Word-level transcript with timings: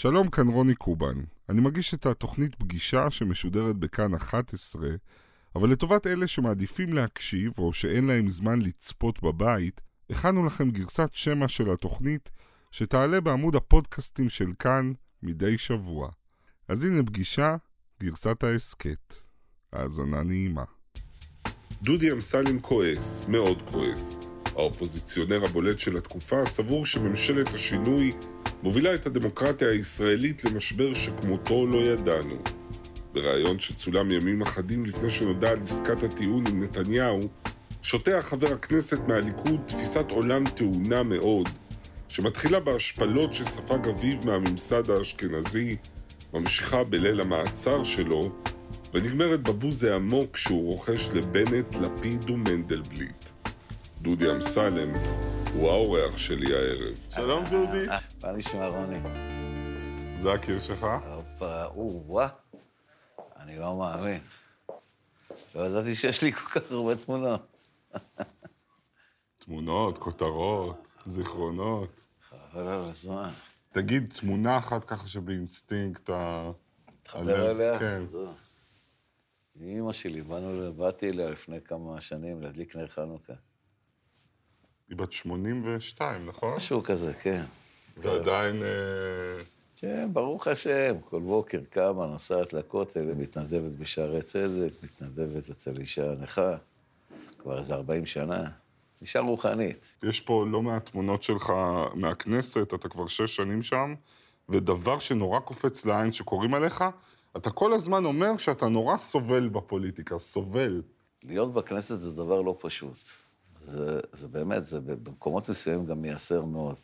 שלום, 0.00 0.30
כאן 0.30 0.48
רוני 0.48 0.74
קובן. 0.74 1.14
אני 1.48 1.60
מגיש 1.60 1.94
את 1.94 2.06
התוכנית 2.06 2.54
פגישה 2.54 3.10
שמשודרת 3.10 3.76
בכאן 3.76 4.14
11, 4.14 4.88
אבל 5.54 5.70
לטובת 5.70 6.06
אלה 6.06 6.26
שמעדיפים 6.26 6.92
להקשיב 6.92 7.52
או 7.58 7.72
שאין 7.72 8.06
להם 8.06 8.28
זמן 8.28 8.62
לצפות 8.62 9.22
בבית, 9.22 9.80
הכנו 10.10 10.46
לכם 10.46 10.70
גרסת 10.70 11.08
שמע 11.12 11.48
של 11.48 11.70
התוכנית 11.70 12.30
שתעלה 12.70 13.20
בעמוד 13.20 13.54
הפודקאסטים 13.54 14.28
של 14.28 14.52
כאן 14.58 14.92
מדי 15.22 15.58
שבוע. 15.58 16.08
אז 16.68 16.84
הנה 16.84 17.02
פגישה, 17.02 17.56
גרסת 18.02 18.44
ההסכת. 18.44 19.14
האזנה 19.72 20.22
נעימה. 20.22 20.64
דודי 21.82 22.12
אמסלם 22.12 22.60
כועס, 22.60 23.26
מאוד 23.28 23.62
כועס. 23.70 24.27
האופוזיציונר 24.58 25.44
הבולט 25.44 25.78
של 25.78 25.96
התקופה 25.96 26.44
סבור 26.44 26.86
שממשלת 26.86 27.54
השינוי 27.54 28.12
מובילה 28.62 28.94
את 28.94 29.06
הדמוקרטיה 29.06 29.70
הישראלית 29.70 30.44
למשבר 30.44 30.94
שכמותו 30.94 31.66
לא 31.66 31.78
ידענו. 31.78 32.38
בריאיון 33.12 33.58
שצולם 33.58 34.10
ימים 34.10 34.42
אחדים 34.42 34.86
לפני 34.86 35.10
שנודע 35.10 35.50
על 35.50 35.60
עסקת 35.62 36.02
הטיעון 36.02 36.46
עם 36.46 36.62
נתניהו, 36.62 37.28
שוטח 37.82 38.24
חבר 38.28 38.52
הכנסת 38.52 38.98
מהליכוד 39.08 39.60
תפיסת 39.66 40.10
עולם 40.10 40.50
טעונה 40.50 41.02
מאוד, 41.02 41.48
שמתחילה 42.08 42.60
בהשפלות 42.60 43.34
שספג 43.34 43.88
אביו 43.88 44.18
מהממסד 44.24 44.90
האשכנזי, 44.90 45.76
ממשיכה 46.34 46.84
בליל 46.84 47.20
המעצר 47.20 47.84
שלו, 47.84 48.32
ונגמרת 48.94 49.42
בבוז 49.42 49.84
העמוק 49.84 50.36
שהוא 50.36 50.66
רוכש 50.66 51.08
לבנט, 51.14 51.76
לפיד 51.76 52.30
ומנדלבליט. 52.30 53.17
דודי 54.02 54.30
אמסלם 54.30 54.94
הוא 55.52 55.70
האורח 55.70 56.18
שלי 56.18 56.54
הערב. 56.54 56.94
שלום 57.08 57.44
דודי. 57.50 57.86
מה 58.22 58.32
נשמע, 58.32 58.66
רוני? 58.66 58.98
זה 60.20 60.32
הקיר 60.32 60.58
שלך? 60.58 60.86
הופה, 61.14 61.64
או-אה. 61.64 62.28
אני 63.36 63.58
לא 63.58 63.76
מאמין. 63.76 64.20
לא 65.54 65.66
ידעתי 65.66 65.94
שיש 65.94 66.22
לי 66.22 66.32
כל 66.32 66.60
כך 66.60 66.72
הרבה 66.72 66.96
תמונות. 66.96 67.56
תמונות, 69.38 69.98
כותרות, 69.98 70.88
זיכרונות. 71.04 72.04
חבל 72.30 72.68
על 72.68 72.88
הזמן. 72.88 73.28
תגיד 73.72 74.12
תמונה 74.20 74.58
אחת 74.58 74.84
ככה 74.84 75.08
שבאינסטינקט 75.08 76.10
ה... 76.10 76.50
תחבר 77.02 77.50
אליה? 77.50 77.78
כן. 77.78 78.06
זו. 78.06 78.28
אימא 79.60 79.92
שלי, 79.92 80.22
באנו, 80.22 80.72
באתי 80.72 81.10
אליה 81.10 81.30
לפני 81.30 81.60
כמה 81.60 82.00
שנים 82.00 82.42
להדליק 82.42 82.76
נר 82.76 82.88
חנוכה. 82.88 83.32
היא 84.88 84.96
בת 84.96 85.12
82, 85.12 86.26
נכון? 86.26 86.54
משהו 86.54 86.82
כזה, 86.82 87.14
כן. 87.14 87.42
ועדיין... 87.96 88.62
אה, 88.62 89.42
כן, 89.80 90.08
ברוך 90.12 90.46
השם, 90.46 90.94
כל 91.10 91.20
בוקר 91.20 91.60
קמה, 91.70 92.06
נוסעת 92.06 92.52
לכותל, 92.52 93.14
מתנדבת 93.16 93.72
בשערי 93.78 94.22
צדק, 94.22 94.72
מתנדבת 94.82 95.50
אצל 95.50 95.80
אישה 95.80 96.14
נכה, 96.20 96.56
כבר 97.38 97.58
איזה 97.58 97.74
40 97.74 98.06
שנה. 98.06 98.48
אישה 99.00 99.20
רוחנית. 99.20 99.96
יש 100.02 100.20
פה 100.20 100.46
לא 100.50 100.62
מעט 100.62 100.90
תמונות 100.90 101.22
שלך 101.22 101.52
מהכנסת, 101.94 102.74
אתה 102.74 102.88
כבר 102.88 103.06
שש 103.06 103.36
שנים 103.36 103.62
שם, 103.62 103.94
ודבר 104.48 104.98
שנורא 104.98 105.40
קופץ 105.40 105.86
לעין 105.86 106.12
שקוראים 106.12 106.54
עליך, 106.54 106.84
אתה 107.36 107.50
כל 107.50 107.72
הזמן 107.72 108.04
אומר 108.04 108.36
שאתה 108.36 108.68
נורא 108.68 108.96
סובל 108.96 109.48
בפוליטיקה, 109.48 110.18
סובל. 110.18 110.82
להיות 111.22 111.54
בכנסת 111.54 111.98
זה 111.98 112.16
דבר 112.16 112.42
לא 112.42 112.56
פשוט. 112.60 112.98
זה, 113.68 114.00
זה 114.12 114.28
באמת, 114.28 114.66
זה 114.66 114.80
במקומות 114.80 115.48
מסוימים 115.48 115.86
גם 115.86 116.02
מייסר 116.02 116.44
מאוד. 116.44 116.76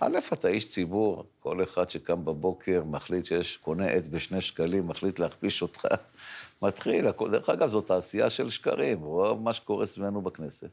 א', 0.00 0.18
אתה 0.32 0.48
איש 0.48 0.68
ציבור, 0.68 1.24
כל 1.40 1.62
אחד 1.62 1.88
שקם 1.88 2.24
בבוקר, 2.24 2.82
מחליט 2.84 3.24
שיש, 3.24 3.56
קונה 3.56 3.86
עט 3.86 4.06
בשני 4.06 4.40
שקלים, 4.40 4.88
מחליט 4.88 5.18
להכפיש 5.18 5.62
אותך, 5.62 5.84
מתחיל, 6.62 7.08
הכל, 7.08 7.30
דרך 7.30 7.50
אגב, 7.50 7.68
זו 7.68 7.80
תעשייה 7.80 8.30
של 8.30 8.50
שקרים, 8.50 9.00
רוב 9.02 9.42
מה 9.42 9.52
שקורה 9.52 9.86
סביבנו 9.86 10.22
בכנסת. 10.22 10.68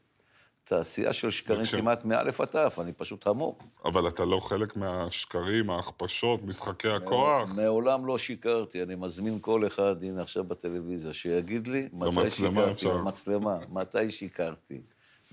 תעשייה 0.63 1.13
של 1.13 1.29
שקרים 1.31 1.61
וכש- 1.61 1.75
כמעט 1.75 2.05
מאלף 2.05 2.41
עד 2.41 2.47
תף, 2.47 2.77
אני 2.81 2.93
פשוט 2.93 3.27
המום. 3.27 3.53
אבל 3.85 4.07
אתה 4.07 4.25
לא 4.25 4.39
חלק 4.39 4.75
מהשקרים, 4.77 5.69
ההכפשות, 5.69 6.43
משחקי 6.43 6.89
הכוח. 6.89 7.49
מעולם 7.55 8.05
לא 8.05 8.17
שיקרתי, 8.17 8.83
אני 8.83 8.95
מזמין 8.95 9.37
כל 9.41 9.67
אחד, 9.67 10.03
הנה 10.03 10.21
עכשיו 10.21 10.43
בטלוויזיה, 10.43 11.13
שיגיד 11.13 11.67
לי 11.67 11.89
מתי 11.93 12.11
במצלמה 12.15 12.29
שיקרתי, 12.61 12.71
אפשר. 12.71 12.97
במצלמה, 12.97 13.57
מתי 13.69 14.11
שיקרתי. 14.11 14.81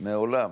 מעולם. 0.01 0.51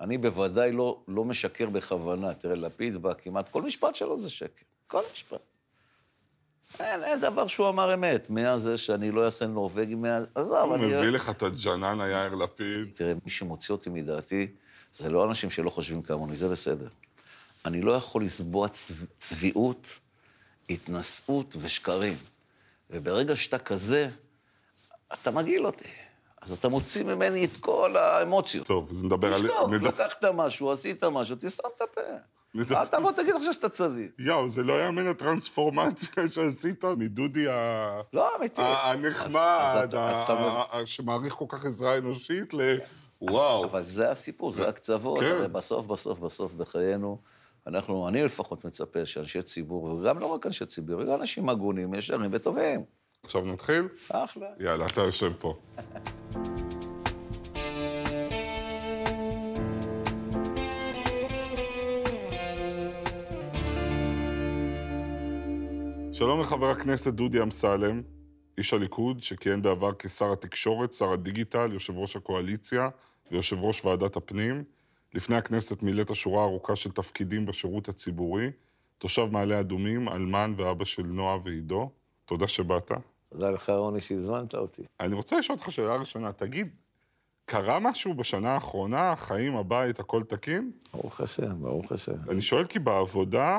אני 0.00 0.18
בוודאי 0.18 0.72
לא, 0.72 1.00
לא 1.08 1.24
משקר 1.24 1.68
בכוונה. 1.70 2.34
תראה, 2.34 2.54
לפיד 2.54 2.96
בא 2.96 3.12
כמעט, 3.14 3.48
כל 3.48 3.62
משפט 3.62 3.94
שלו 3.94 4.18
זה 4.18 4.30
שקר. 4.30 4.64
כל 4.86 5.02
משפט. 5.12 5.40
אין, 6.80 7.04
אין 7.04 7.20
דבר 7.20 7.46
שהוא 7.46 7.68
אמר 7.68 7.94
אמת. 7.94 8.30
מאז 8.30 8.62
זה 8.62 8.78
שאני 8.78 9.10
לא 9.10 9.24
אעשה 9.26 9.46
נורבגי, 9.46 9.94
מאז... 9.94 10.24
עזוב, 10.34 10.56
הוא 10.56 10.74
אני... 10.74 10.86
מביא 10.86 11.10
לך 11.10 11.30
את 11.30 11.42
הג'נן 11.42 12.00
היאיר 12.00 12.34
לפיד. 12.34 12.88
תראה, 12.94 13.12
מי 13.24 13.30
שמוציא 13.30 13.72
אותי 13.72 13.90
מדעתי, 13.90 14.46
זה 14.92 15.10
לא 15.10 15.24
אנשים 15.24 15.50
שלא 15.50 15.70
חושבים 15.70 16.02
כמוני, 16.02 16.36
זה 16.36 16.48
בסדר. 16.48 16.88
אני 17.64 17.82
לא 17.82 17.92
יכול 17.92 18.24
לסבוע 18.24 18.68
צב... 18.68 18.94
צביעות, 19.18 19.98
התנשאות 20.70 21.56
ושקרים. 21.58 22.16
וברגע 22.90 23.36
שאתה 23.36 23.58
כזה, 23.58 24.10
אתה 25.12 25.30
מגעיל 25.30 25.66
אותי. 25.66 25.88
אז 26.44 26.52
אתה 26.52 26.68
מוציא 26.68 27.04
ממני 27.04 27.44
את 27.44 27.56
כל 27.60 27.96
האמוציות. 27.96 28.66
טוב, 28.66 28.86
אז 28.90 29.04
נדבר 29.04 29.26
על... 29.34 29.34
תשתוק, 29.34 29.70
נד- 29.70 29.82
לקחת 29.82 30.24
משהו, 30.24 30.72
עשית 30.72 31.04
משהו, 31.04 31.36
תסתום 31.40 31.70
את 31.76 31.80
הפה. 31.80 32.00
אל 32.76 32.86
תבוא, 32.86 33.12
תגיד 33.12 33.34
עכשיו 33.36 33.52
שאתה 33.52 33.68
צדיק. 33.68 34.10
יואו, 34.18 34.48
זה 34.48 34.62
לא 34.62 34.84
יאמן 34.84 35.06
הטרנספורמציה 35.06 36.08
שעשית 36.30 36.84
מדודי 36.84 37.48
ה... 37.48 38.00
לא, 38.12 38.36
אמיתי. 38.38 38.62
הנחמד, 38.64 39.88
שמעריך 40.84 41.34
כל 41.34 41.44
כך 41.48 41.64
עזרה 41.64 41.98
אנושית 41.98 42.54
ל... 42.54 42.60
וואו. 43.22 43.64
אבל 43.64 43.82
זה 43.84 44.10
הסיפור, 44.10 44.52
זה 44.52 44.68
הקצוות. 44.68 45.18
כן. 45.18 45.52
בסוף, 45.52 45.86
בסוף, 45.86 46.18
בסוף 46.18 46.52
בחיינו, 46.54 47.18
אנחנו, 47.66 48.08
אני 48.08 48.22
לפחות 48.22 48.64
מצפה 48.64 49.06
שאנשי 49.06 49.42
ציבור, 49.42 49.84
וגם 49.84 50.18
לא 50.18 50.26
רק 50.26 50.46
אנשי 50.46 50.66
ציבור, 50.66 51.02
גם 51.04 51.20
אנשים 51.20 51.48
הגונים, 51.48 51.94
ישרים 51.94 52.30
וטובים. 52.32 52.84
עכשיו 53.24 53.44
נתחיל? 53.44 53.88
אחלה. 54.10 54.46
יאללה, 54.60 54.86
אתה 54.86 55.00
יושב 55.00 55.32
פה. 55.38 55.58
שלום 66.12 66.40
לחבר 66.40 66.70
הכנסת 66.70 67.12
דודי 67.14 67.42
אמסלם, 67.42 68.02
איש 68.58 68.74
הליכוד, 68.74 69.20
שכיהן 69.22 69.62
בעבר 69.62 69.90
כשר 69.98 70.32
התקשורת, 70.32 70.92
שר 70.92 71.12
הדיגיטל, 71.12 71.72
יושב 71.72 71.96
ראש 71.96 72.16
הקואליציה 72.16 72.88
ויושב 73.30 73.56
ראש 73.60 73.84
ועדת 73.84 74.16
הפנים. 74.16 74.64
לפני 75.14 75.36
הכנסת 75.36 75.82
מילאת 75.82 76.14
שורה 76.14 76.44
ארוכה 76.44 76.76
של 76.76 76.90
תפקידים 76.90 77.46
בשירות 77.46 77.88
הציבורי, 77.88 78.50
תושב 78.98 79.24
מעלה 79.24 79.60
אדומים, 79.60 80.08
אלמן 80.08 80.54
ואבא 80.56 80.84
של 80.84 81.02
נועה 81.02 81.38
ועידו. 81.44 81.90
תודה 82.24 82.48
שבאת. 82.48 82.92
תודה 83.34 83.50
לך, 83.50 83.70
רוני, 83.70 84.00
שהזמנת 84.00 84.54
אותי. 84.54 84.82
אני 85.00 85.14
רוצה 85.14 85.38
לשאול 85.38 85.58
אותך 85.58 85.72
שאלה 85.72 85.96
ראשונה, 85.96 86.32
תגיד, 86.32 86.68
קרה 87.44 87.78
משהו 87.80 88.14
בשנה 88.14 88.54
האחרונה, 88.54 89.16
חיים, 89.16 89.56
הבית, 89.56 90.00
הכל 90.00 90.22
תקין? 90.22 90.72
ברוך 90.92 91.20
השם, 91.20 91.62
ברוך 91.62 91.92
השם. 91.92 92.12
אני 92.30 92.42
שואל 92.42 92.66
כי 92.66 92.78
בעבודה, 92.78 93.58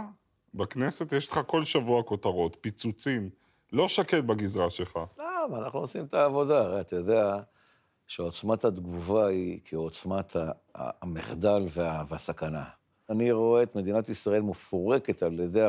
בכנסת, 0.53 1.13
יש 1.13 1.27
לך 1.31 1.39
כל 1.47 1.65
שבוע 1.65 2.03
כותרות, 2.03 2.57
פיצוצים, 2.61 3.29
לא 3.73 3.87
שקט 3.87 4.23
בגזרה 4.23 4.69
שלך. 4.69 4.99
למה? 5.17 5.57
אנחנו 5.57 5.79
עושים 5.79 6.05
את 6.05 6.13
העבודה. 6.13 6.59
הרי 6.61 6.81
אתה 6.81 6.95
יודע 6.95 7.39
שעוצמת 8.07 8.65
התגובה 8.65 9.27
היא 9.27 9.59
כעוצמת 9.65 10.35
המחדל 10.75 11.65
וה- 11.69 12.03
והסכנה. 12.07 12.63
אני 13.09 13.31
רואה 13.31 13.63
את 13.63 13.75
מדינת 13.75 14.09
ישראל 14.09 14.41
מפורקת 14.41 15.23
על 15.23 15.39
ידי 15.39 15.61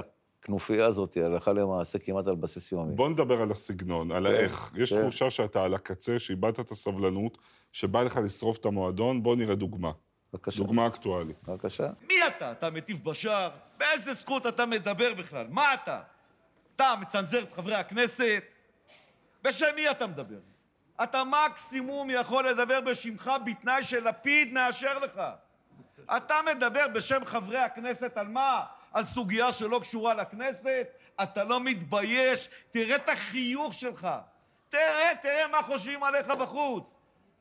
הכנופיה 0.46 0.86
הזאת, 0.86 1.16
הלכה 1.16 1.52
למעשה, 1.52 1.98
כמעט 1.98 2.26
על 2.26 2.34
בסיס 2.34 2.72
יומי. 2.72 2.94
בוא 2.94 3.08
נדבר 3.08 3.42
על 3.42 3.50
הסגנון, 3.50 4.12
על 4.12 4.28
כן, 4.28 4.34
האיך. 4.34 4.70
יש 4.74 4.92
כן. 4.92 5.02
תחושה 5.02 5.30
שאתה 5.30 5.64
על 5.64 5.74
הקצה, 5.74 6.18
שאיבדת 6.18 6.60
את 6.60 6.70
הסבלנות, 6.70 7.38
שבא 7.72 8.02
לך 8.02 8.20
לשרוף 8.24 8.58
את 8.58 8.64
המועדון, 8.64 9.22
בוא 9.22 9.36
נראה 9.36 9.54
דוגמה. 9.54 9.90
בבקשה. 10.32 10.58
דוגמה 10.58 10.86
אקטואלית. 10.86 11.48
בבקשה. 11.48 11.90
מי 12.08 12.14
אתה? 12.26 12.52
אתה 12.52 12.70
מטיף 12.70 13.02
בשער? 13.02 13.50
באיזה 13.78 14.14
זכות 14.14 14.46
אתה 14.46 14.66
מדבר 14.66 15.14
בכלל? 15.14 15.46
מה 15.50 15.74
אתה? 15.74 16.00
אתה 16.76 16.94
מצנזר 17.00 17.42
את 17.42 17.52
חברי 17.52 17.74
הכנסת? 17.74 18.42
בשם 19.42 19.66
מי 19.76 19.90
אתה 19.90 20.06
מדבר? 20.06 20.38
אתה 21.02 21.22
מקסימום 21.24 22.10
יכול 22.10 22.48
לדבר 22.48 22.80
בשמך 22.80 23.30
בתנאי 23.46 23.82
שלפיד 23.82 24.52
מאשר 24.52 24.98
לך. 24.98 25.20
אתה 26.16 26.34
מדבר 26.46 26.86
בשם 26.94 27.24
חברי 27.24 27.58
הכנסת 27.58 28.16
על 28.16 28.28
מה? 28.28 28.64
על 28.92 29.04
סוגיה 29.04 29.52
שלא 29.52 29.78
קשורה 29.78 30.14
לכנסת? 30.14 30.86
אתה 31.22 31.44
לא 31.44 31.60
מתבייש? 31.60 32.48
תראה 32.70 32.96
את 32.96 33.08
החיוך 33.08 33.74
שלך. 33.74 34.08
תראה, 34.68 35.12
תראה 35.22 35.48
מה 35.48 35.62
חושבים 35.62 36.02
עליך 36.02 36.26
בחוץ. 36.26 36.94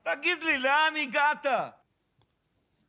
תגיד 0.03 0.43
לי, 0.43 0.57
לאן 0.57 0.93
הגעת? 1.01 1.45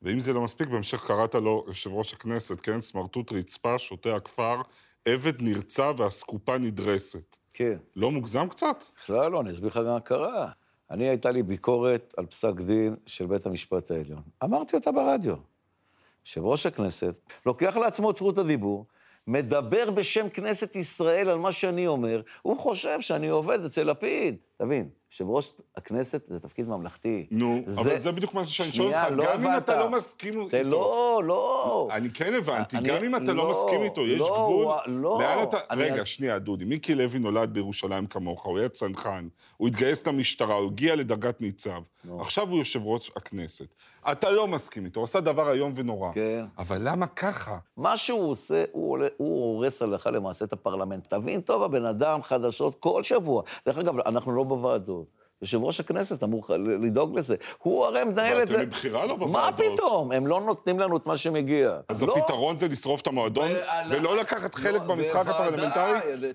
ואם 0.03 0.21
זה 0.21 0.33
לא 0.33 0.43
מספיק, 0.43 0.69
בהמשך 0.69 1.07
קראת 1.07 1.35
לו 1.35 1.65
יושב 1.67 1.91
ראש 1.93 2.13
הכנסת, 2.13 2.61
כן? 2.61 2.81
סמרטוט 2.81 3.33
רצפה, 3.33 3.79
שוטה 3.79 4.17
הכפר, 4.17 4.57
עבד 5.05 5.43
נרצע 5.43 5.93
ואסקופה 5.97 6.59
נדרסת. 6.59 7.37
כן. 7.53 7.79
לא 7.97 8.11
מוגזם 8.11 8.49
קצת? 8.49 8.85
בכלל 8.97 9.31
לא, 9.31 9.41
אני 9.41 9.51
אסביר 9.51 9.69
לך 9.69 9.77
גם 9.77 9.85
מה 9.85 10.01
קרה. 10.01 10.49
אני, 10.91 11.09
הייתה 11.09 11.31
לי 11.31 11.43
ביקורת 11.43 12.15
על 12.17 12.27
פסק 12.27 12.61
דין 12.61 12.97
של 13.07 13.27
בית 13.27 13.47
המשפט 13.47 13.91
העליון. 13.91 14.23
אמרתי 14.45 14.77
אותה 14.77 14.93
ברדיו. 14.93 15.37
יושב 16.27 16.45
ראש 16.45 16.67
הכנסת 16.67 17.21
לוקח 17.47 17.77
לעצמו 17.77 18.11
את 18.11 18.17
זכות 18.17 18.39
הדיבור, 18.39 18.87
מדבר 19.27 19.91
בשם 19.91 20.29
כנסת 20.29 20.77
ישראל 20.77 21.29
על 21.29 21.39
מה 21.39 21.53
שאני 21.53 21.87
אומר, 21.87 22.23
הוא 22.43 22.57
חושב 22.57 23.01
שאני 23.01 23.29
עובד 23.29 23.65
אצל 23.65 23.83
לפיד. 23.83 24.37
תבין, 24.57 24.89
יושב 25.21 25.31
ראש 25.31 25.53
הכנסת 25.77 26.23
זה 26.29 26.41
תפקיד 26.41 26.69
ממלכתי. 26.69 27.27
נו, 27.31 27.61
אבל 27.79 28.01
זה 28.01 28.13
בדיוק 28.13 28.35
מה 28.35 28.47
שאני 28.47 28.69
שואל 28.69 28.87
אותך, 28.95 29.07
לא 29.11 29.25
גם 29.25 29.41
אם 29.41 29.47
הבנת. 29.47 29.63
אתה 29.65 29.77
לא 29.81 29.91
מסכים 29.91 30.41
איתו. 30.41 30.57
לא, 30.65 31.21
לא. 31.25 31.89
אני 31.93 32.11
כן 32.11 32.35
הבנתי, 32.35 32.77
אני- 32.77 32.89
גם 32.89 33.05
אם 33.05 33.17
אתה 33.17 33.25
לא 33.25 33.35
לא, 33.45 33.51
מסכים 33.51 33.83
איתו, 33.83 34.01
יש 34.01 34.21
לא, 34.21 34.27
גבול. 34.27 34.75
לא. 34.87 35.19
לאן 35.23 35.43
אתה... 35.43 35.57
אני 35.71 35.83
רגע, 35.83 36.01
אז- 36.01 36.07
שנייה, 36.07 36.39
דודי, 36.39 36.65
מיקי 36.65 36.95
לוי 36.95 37.19
נולד 37.19 37.55
בירושלים 37.55 38.07
כמוך, 38.07 38.45
הוא 38.47 38.59
היה 38.59 38.69
צנחן, 38.69 39.29
הוא 39.57 39.69
התגייס 39.69 40.07
למשטרה, 40.07 40.55
הוא 40.55 40.67
הגיע 40.71 40.97
לדרגת 40.97 41.41
ניצב. 41.41 41.83
נו. 42.05 42.21
עכשיו 42.21 42.49
הוא 42.51 42.59
יושב 42.59 42.81
ראש 42.85 43.11
הכנסת. 43.17 43.67
אתה 44.13 44.31
לא 44.31 44.47
מסכים 44.49 44.85
איתו, 44.85 45.01
הוא 45.01 45.05
עשה 45.05 45.21
דבר 45.21 45.53
איום 45.53 45.73
ונורא. 45.77 46.13
כן. 46.15 46.45
אבל 46.59 46.79
למה 46.89 47.07
ככה? 47.07 47.59
מה 47.77 47.97
שהוא 47.97 48.31
עושה, 48.31 48.65
הוא, 48.73 48.99
הוא 49.17 49.55
הורס 49.55 49.83
הלכה 49.83 50.11
למעשה 50.11 50.45
את 50.45 50.53
הפרלמנט. 50.53 51.07
תבין 51.15 51.41
טוב, 51.41 51.63
הבן 51.63 51.85
אדם 51.85 52.23
חדשות 52.23 52.75
כל 52.75 53.03
שבוע. 53.03 53.43
דרך 53.67 53.79
אגב, 53.79 53.99
אנחנו 54.01 54.33
לא 54.33 54.43
בוועדות. 54.43 55.06
יושב 55.43 55.65
ראש 55.65 55.81
הכנסת 55.81 56.23
אמור 56.23 56.45
לדאוג 56.59 57.19
לזה. 57.19 57.37
הוא 57.59 57.85
הרי 57.87 58.05
מנהל 58.05 58.43
את 58.43 58.49
זה. 58.49 58.57
ואתם 58.57 58.67
מבחירה 58.67 59.07
לא 59.07 59.19
מה 59.19 59.27
בוועדות. 59.27 59.67
פתאום? 59.75 60.13
הם 60.13 60.27
לא 60.27 60.41
נותנים 60.41 60.79
לנו 60.79 60.97
את 60.97 61.07
מה 61.07 61.17
שמגיע. 61.17 61.81
אז 61.89 62.03
לא. 62.03 62.17
הפתרון 62.17 62.57
זה 62.59 62.69
לשרוף 62.69 63.01
את 63.01 63.07
המועדון, 63.07 63.51
ועל- 63.53 63.87
ולא 63.93 64.17
לקחת 64.17 64.55
חלק 64.55 64.83
לא, 64.83 64.89
במשחק 64.89 65.27
הפרלמנטרי? 65.27 65.93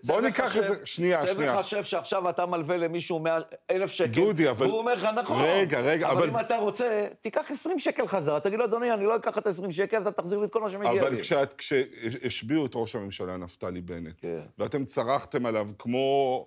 בוא 0.08 0.22
ניקח 0.22 0.58
את 0.58 0.66
זה... 0.68 0.76
שנייה, 0.86 1.26
צא 1.26 1.34
שנייה. 1.34 1.54
וחשב 1.56 1.84
שעכשיו 1.84 2.30
אתה 2.30 2.46
מלווה 2.46 2.78
למישהו 2.78 3.20
100 3.20 3.38
אלף 3.72 3.92
שקל. 3.92 4.12
דודי, 4.12 4.50
אבל- 4.50 4.66
והוא 4.66 4.78
אומר 4.80 4.94
לך, 4.94 5.04
נכון. 5.16 5.38
רגע, 5.42 5.80
רגע, 5.80 6.08
אבל... 6.08 6.18
אבל- 6.18 6.30
אם 6.30 6.40
אתה 6.40 6.58
רוצה, 6.58 7.08
תיקח 7.22 7.52
20 7.52 7.80
שקל 7.80 8.08
חזרה, 8.08 8.40
תגיד 8.40 8.60
לו, 8.60 8.66
אדוני, 8.66 8.92
אני 8.94 9.06
לא 9.06 9.16
אקח 9.16 9.38
את 9.38 9.48
ה-20 9.48 9.72
שקל, 9.72 10.02
אתה 10.02 10.12
תחזיר 10.12 10.40
לי 10.40 10.46
את 10.46 10.54
כל 10.54 10.62
מה 10.62 10.70
שמגיע 10.70 10.92
לי. 10.92 11.00
אבל 11.00 11.46
כשהשביעו 11.58 12.66
את 12.66 12.72
ראש 12.76 12.96
הממשלה 12.96 13.38
נפתלי 13.38 13.82
בנט, 13.82 14.16
כן. 14.22 14.40
ואתם 14.60 14.86
צרחתם 14.86 15.46
עליו 15.46 15.68
כמו... 15.80 16.46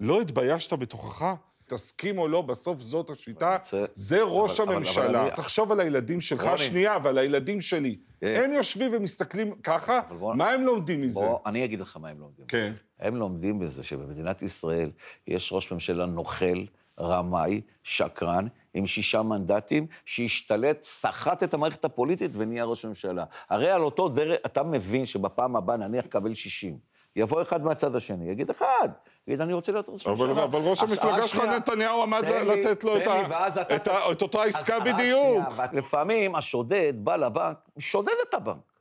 לא 0.00 0.20
התביישת 0.20 0.72
בתוכך? 0.72 1.24
תסכים 1.68 2.18
או 2.18 2.28
לא, 2.28 2.42
בסוף 2.42 2.78
זאת 2.80 3.10
השיטה, 3.10 3.56
זה- 3.70 3.86
זה 3.94 4.18
ראש 4.22 4.60
אבל- 4.60 4.74
הממשלה. 4.74 5.22
אבל 5.22 5.30
תחשוב 5.30 5.72
על 5.72 5.80
הילדים 5.80 6.20
שלך, 6.20 6.44
רוני. 6.44 6.58
שנייה, 6.58 6.98
ועל 7.04 7.18
הילדים 7.18 7.60
שלי. 7.60 7.96
כן. 8.20 8.40
הם 8.44 8.52
יושבים 8.52 8.90
ומסתכלים 8.94 9.54
ככה, 9.62 10.00
בוא- 10.18 10.34
מה 10.34 10.50
הם 10.50 10.62
לומדים 10.62 11.00
מזה? 11.00 11.20
בוא, 11.20 11.38
אני 11.46 11.64
אגיד 11.64 11.80
לך 11.80 11.96
מה 11.96 12.08
הם 12.08 12.20
לומדים. 12.20 12.46
כן. 12.46 12.72
הם 13.00 13.16
לומדים 13.16 13.58
בזה 13.58 13.82
שבמדינת 13.82 14.42
ישראל 14.42 14.90
יש 15.26 15.52
ראש 15.52 15.72
ממשלה 15.72 16.06
נוכל, 16.06 16.64
רמאי, 17.00 17.60
שקרן, 17.82 18.46
עם 18.74 18.86
שישה 18.86 19.22
מנדטים, 19.22 19.86
שהשתלט, 20.04 20.82
סחט 20.82 21.42
את 21.42 21.54
המערכת 21.54 21.84
הפוליטית 21.84 22.30
ונהיה 22.34 22.64
ראש 22.64 22.84
ממשלה. 22.84 23.24
הרי 23.50 23.70
על 23.70 23.82
אותו 23.82 24.08
דרך, 24.08 24.38
אתה 24.46 24.62
מבין 24.62 25.04
שבפעם 25.04 25.56
הבאה 25.56 25.76
נניח 25.76 26.06
קבל 26.06 26.34
60. 26.34 26.78
יבוא 27.18 27.42
אחד 27.42 27.64
מהצד 27.64 27.96
השני, 27.96 28.30
יגיד 28.30 28.50
אחד, 28.50 28.88
יגיד, 29.26 29.40
אני 29.40 29.52
רוצה 29.52 29.72
להיות 29.72 29.88
ראש 29.88 30.06
אבל, 30.06 30.26
ממשלה. 30.26 30.44
אבל 30.44 30.60
ראש 30.62 30.82
המפלגה 30.82 31.28
שלך. 31.28 31.40
נתניהו, 31.40 32.02
עמד 32.02 32.24
לתת 32.24 32.84
לו 32.84 32.96
את, 32.96 34.22
אותה 34.22 34.42
עסקה 34.42 34.80
בדיוק. 34.80 35.44
לפעמים 35.72 36.34
השודד 36.34 36.92
בא 36.96 37.16
לבנק, 37.16 37.56
שודד 37.78 38.12
את 38.28 38.34
הבנק. 38.34 38.72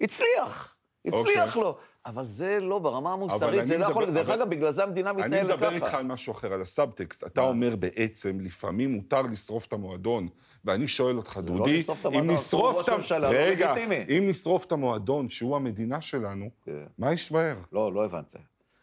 הצליח, 0.00 0.74
הצליח 1.06 1.56
אוקיי. 1.56 1.62
לו. 1.62 1.78
אבל 2.06 2.24
זה 2.24 2.60
לא, 2.60 2.78
ברמה 2.78 3.12
המוסרית, 3.12 3.66
זה 3.66 3.74
אני 3.74 3.82
לא 3.82 3.86
יכול... 3.86 4.10
דרך 4.10 4.28
אגב, 4.28 4.48
בגלל 4.48 4.72
זה 4.72 4.82
המדינה 4.82 5.10
אני 5.10 5.22
מתנהלת 5.22 5.46
ככה. 5.46 5.56
מדבר 5.56 5.72
איתך 5.72 5.94
על 5.94 6.06
משהו 6.06 6.32
אחר, 6.32 6.52
על 6.52 6.62
הסאבטקסט. 6.62 7.24
אתה? 7.24 7.40
אומר 7.40 7.76
בעצם, 7.76 8.38
לפעמים 8.40 8.92
מותר 8.92 9.22
לשרוף 9.22 9.66
את 9.66 9.72
המועדון, 9.72 10.28
ואני 10.64 10.88
שואל 10.88 11.16
אותך, 11.16 11.36
לא 11.36 11.42
דודי, 11.42 11.84
אם 12.14 12.30
נשרוף 12.30 12.88
את 12.88 12.88
לא 13.10 13.28
רגע. 13.28 13.74
אם 14.08 14.24
נשרוף 14.26 14.64
את 14.64 14.72
המועדון, 14.72 15.28
שהוא 15.28 15.56
המדינה 15.56 16.00
שלנו, 16.00 16.50
כן. 16.64 16.84
מה 16.98 17.10
יישאר? 17.10 17.56
לא, 17.72 17.92
לא 17.92 18.04
הבנת. 18.04 18.34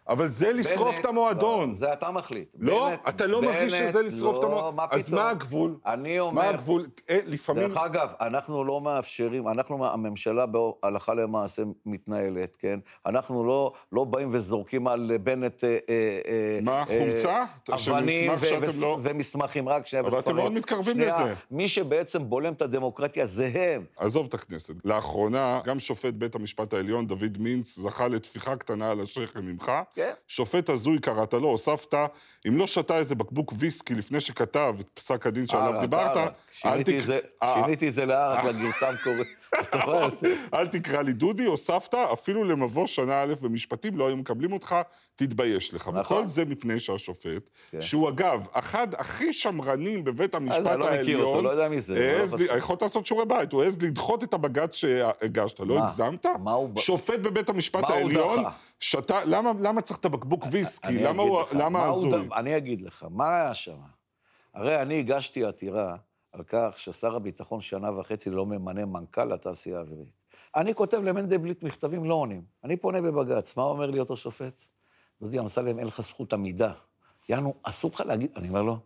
אבל 0.09 0.30
זה 0.30 0.53
לשרוף 0.53 0.95
את 1.00 1.06
המועדון. 1.06 1.69
לא, 1.69 1.75
זה 1.75 1.94
אתה 1.94 2.12
מחליט. 2.12 2.56
לא, 2.59 2.89
בנט- 2.89 3.09
אתה 3.09 3.27
לא 3.27 3.42
מרגיש 3.42 3.74
שזה 3.74 4.01
לשרוף 4.01 4.38
את 4.38 4.44
לא, 4.44 4.48
המועדון. 4.48 4.75
מה 4.75 4.86
אז? 4.92 5.09
מה 5.13 5.30
הגבול? 5.30 5.75
אני 5.86 6.19
אומר... 6.19 6.42
מה 6.42 6.50
הגבול? 6.50 6.88
אה, 7.09 7.19
לפעמים... 7.25 7.68
דרך 7.68 7.77
אגב, 7.77 8.13
אנחנו 8.21 8.63
לא 8.63 8.81
מאפשרים, 8.81 9.48
אנחנו, 9.48 9.88
הממשלה 9.88 10.45
בהלכה 10.45 11.13
למעשה 11.13 11.62
מתנהלת, 11.86 12.56
כן? 12.56 12.80
אנחנו 13.06 13.44
לא, 13.45 13.71
לא 13.92 14.03
באים 14.03 14.30
וזורקים 14.33 14.88
על 14.88 15.12
בנט... 15.24 15.63
אה, 15.63 15.69
אה, 15.89 16.59
מה, 16.62 16.80
אה, 16.80 16.86
חומצה? 17.00 17.44
אבנים 17.74 18.31
שאתם 18.44 18.62
ו- 18.62 18.81
לא- 18.81 18.97
ומסמכים, 19.01 19.69
רק 19.69 19.88
שנייה, 19.88 20.01
אבל 20.01 20.09
אתם 20.09 20.18
וספרים. 20.18 20.36
מאוד 20.38 20.51
מתקרבים 20.51 20.94
שנייה, 20.94 21.24
לזה. 21.24 21.33
מי 21.51 21.68
שבעצם 21.68 22.30
בולם 22.30 22.54
את 22.54 22.62
הדמוקרטיה 22.62 23.25
זה 23.25 23.51
הם. 23.54 23.83
עזוב 23.97 24.25
את 24.25 24.33
הכנסת. 24.33 24.74
לאחרונה, 24.86 25.59
גם 25.65 25.80
שופט 25.80 26.13
בית 26.13 26.36
המשפט 26.36 26.74
העליון, 26.74 27.07
דוד 27.07 27.38
מינץ, 27.39 27.80
זכה 27.80 28.07
לטפיחה 28.07 28.56
קטנה 28.56 28.92
על 28.92 29.01
השכם 29.01 29.45
ממך. 29.45 29.71
כן. 29.96 30.12
שופט 30.28 30.70
הזוי 30.70 31.00
קראת 31.00 31.34
לו, 31.34 31.48
הוספת, 31.48 31.94
אם 32.48 32.58
לא 32.58 32.68
שתה 32.68 32.98
איזה 32.98 33.16
בקבוק 33.16 33.54
ויסקי 33.58 33.96
לפני 33.96 34.22
שכתב 34.22 34.76
את 34.80 34.88
פסק 34.94 35.28
הדין 35.28 35.48
שעליו 35.48 35.74
אה, 35.76 35.80
דיברת, 35.82 36.12
אתה- 36.12 36.24
אל 36.24 36.30
שיניתי 36.52 36.98
את 36.98 37.02
תק- 37.02 37.06
זה- 37.08 37.20
אה, 37.44 37.62
שיניתי 37.64 37.88
את 37.88 37.94
זה 37.94 38.06
לערק 38.06 38.44
לגרסה 38.44 38.90
המקורית. 38.90 39.28
אל 40.54 40.68
תקרא 40.68 41.02
לי 41.02 41.14
דודי, 41.14 41.46
הוספת, 41.46 41.94
אפילו 41.94 42.44
למבוא 42.44 42.88
שנה 42.88 43.22
א' 43.24 43.34
במשפטים 43.42 43.98
לא 43.98 44.08
היו 44.08 44.18
מקבלים 44.18 44.54
אותך, 44.54 44.76
תתבייש 45.16 45.74
לך. 45.74 45.88
נכון. 45.94 46.18
וכל 46.18 46.28
זה 46.28 46.46
מפני 46.46 46.80
שהשופט, 46.80 47.50
כן. 47.72 47.82
שהוא 47.82 48.10
אגב, 48.10 48.48
אחד 48.54 48.88
הכי 48.98 49.34
שמרנים 49.34 50.04
בבית 50.04 50.36
המשפט 50.36 50.68
אני 50.68 50.80
לא 50.80 50.86
מכיר 50.86 51.18
אותו, 51.18 51.28
העליון, 51.30 51.44
לא 51.44 51.50
יודע 51.50 51.70
מי 51.70 51.80
זה, 51.80 52.24
לא 52.50 52.54
יכולת 52.58 52.82
לעשות 52.82 53.06
שיעורי 53.06 53.26
בית, 53.26 53.52
הוא 53.52 53.64
העז 53.64 53.82
לדחות 53.82 54.24
את 54.24 54.34
הבג"ץ 54.34 54.76
שהגשת, 54.76 55.60
לא? 55.60 55.80
הגזמת? 55.80 56.26
שופט 56.78 57.20
בבית 57.20 57.50
המשפט 57.50 57.90
העליון? 57.90 58.44
שתה, 58.81 59.25
למה 59.25 59.51
למה 59.62 59.81
צריך 59.81 60.00
את 60.00 60.06
הבקבוק 60.06 60.45
ויסקי? 60.51 61.04
למה 61.04 61.24
הוא- 61.24 61.42
לך, 61.42 61.54
למה 61.54 61.69
מה 61.69 61.80
הוא 61.86 61.89
הזוי? 61.95 62.28
ד- 62.28 62.33
אני 62.33 62.57
אגיד 62.57 62.81
לך, 62.81 63.06
מה 63.10 63.36
היה 63.36 63.54
שם? 63.54 63.78
הרי 64.54 64.81
אני 64.81 65.00
הגשתי 65.00 65.45
עתירה 65.45 65.95
על 66.31 66.44
כך 66.48 66.74
ששר 66.78 67.16
הביטחון 67.16 67.62
שנה 67.62 68.00
וחצי 68.00 68.30
לא 68.30 68.45
ממנה 68.45 68.86
מנכ"ל 68.86 69.24
לתעשייה 69.25 69.78
האווירית. 69.78 70.07
אני 70.56 70.75
כותב 70.75 70.98
למנדלבליט 70.98 71.63
מכתבים 71.63 72.06
לא 72.06 72.13
עונים. 72.16 72.42
אני 72.63 72.78
פונה 72.78 73.01
בבג"ץ, 73.01 73.57
מה 73.57 73.63
אומר 73.63 73.89
לי 73.92 74.00
אותו 74.00 74.18
שופט? 74.18 74.60
דודי 75.22 75.40
אמסלם, 75.40 75.80
אין 75.80 75.88
לך 75.88 76.02
זכות 76.02 76.33
עמידה. 76.33 76.71
יענו, 77.30 77.54
אסור 77.64 77.92
לך 77.94 78.02
להגיד... 78.02 78.31
אני 78.35 78.50
אומר 78.50 78.61
לו, 78.61 78.78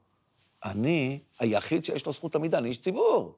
אני 0.66 1.20
היחיד 1.40 1.86
שיש 1.86 2.06
לו 2.06 2.12
זכות 2.14 2.36
עמידה, 2.36 2.58
אני 2.58 2.70
איש 2.70 2.78
ציבור. 2.78 3.36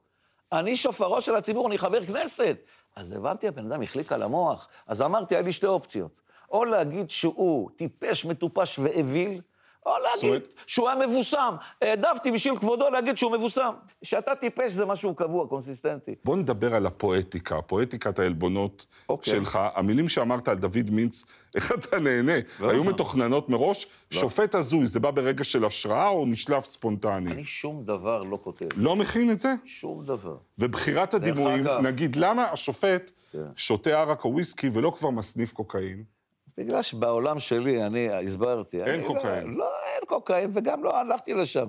אני 0.51 0.75
שופרו 0.75 1.21
של 1.21 1.35
הציבור, 1.35 1.67
אני 1.67 1.77
חבר 1.77 2.05
כנסת. 2.05 2.57
אז 2.95 3.11
הבנתי, 3.11 3.47
הבן 3.47 3.71
אדם 3.71 3.81
החליק 3.81 4.11
על 4.11 4.23
המוח. 4.23 4.67
אז 4.87 5.01
אמרתי, 5.01 5.35
היה 5.35 5.41
לי 5.41 5.51
שתי 5.53 5.65
אופציות. 5.65 6.21
או 6.51 6.65
להגיד 6.65 7.09
שהוא 7.09 7.69
טיפש, 7.75 8.25
מטופש 8.25 8.79
ואוויל, 8.79 9.41
או 9.87 9.91
להגיד 10.03 10.41
שהוא 10.67 10.89
היה 10.89 11.07
מבוסם. 11.07 11.55
העדפתי 11.81 12.31
בשביל 12.31 12.57
כבודו 12.57 12.89
להגיד 12.89 13.17
שהוא 13.17 13.31
מבוסם. 13.31 13.73
שאתה 14.03 14.35
טיפש 14.35 14.71
זה 14.71 14.85
משהו 14.85 15.15
קבוע, 15.15 15.47
קונסיסטנטי. 15.47 16.15
בוא 16.25 16.35
נדבר 16.35 16.75
על 16.75 16.85
הפואטיקה, 16.85 17.61
פואטיקת 17.61 18.19
העלבונות 18.19 18.85
אוקיי. 19.09 19.33
שלך. 19.33 19.59
המילים 19.75 20.09
שאמרת 20.09 20.47
על 20.47 20.57
דוד 20.57 20.89
מינץ, 20.91 21.25
איך 21.55 21.71
אתה 21.71 21.99
נהנה? 21.99 22.33
לא 22.59 22.71
היו 22.71 22.81
נכון. 22.81 22.93
מתוכננות 22.93 23.49
מראש? 23.49 23.87
שופט 24.09 24.55
הזוי, 24.55 24.87
זה 24.87 24.99
בא 24.99 25.11
ברגע 25.11 25.43
של 25.43 25.65
השראה 25.65 26.07
או 26.07 26.25
נשלף 26.25 26.65
ספונטני? 26.65 27.31
אני 27.31 27.43
שום 27.43 27.83
דבר 27.83 28.23
לא 28.23 28.39
כותב. 28.41 28.65
לא 28.75 28.95
מכין 28.95 29.31
את 29.31 29.39
זה? 29.39 29.53
שום 29.65 30.05
דבר. 30.05 30.37
ובחירת 30.59 31.13
הדימויים, 31.13 31.67
נגיד, 31.83 32.15
למה 32.15 32.43
השופט 32.43 33.11
כן. 33.31 33.39
שותה 33.55 33.89
ערק 33.89 34.25
או 34.25 34.33
וויסקי 34.33 34.69
ולא 34.73 34.93
כבר 34.97 35.09
מסניף 35.09 35.53
קוקאין? 35.53 36.16
בגלל 36.57 36.81
שבעולם 36.81 37.39
שלי, 37.39 37.83
אני 37.83 38.09
הסברתי. 38.09 38.83
אין 38.83 38.89
אני 38.89 39.03
קוקאין. 39.07 39.47
לא, 39.47 39.57
לא, 39.57 39.69
אין 39.95 40.05
קוקאין, 40.05 40.51
וגם 40.53 40.83
לא 40.83 40.97
הלכתי 40.97 41.33
לשם. 41.33 41.67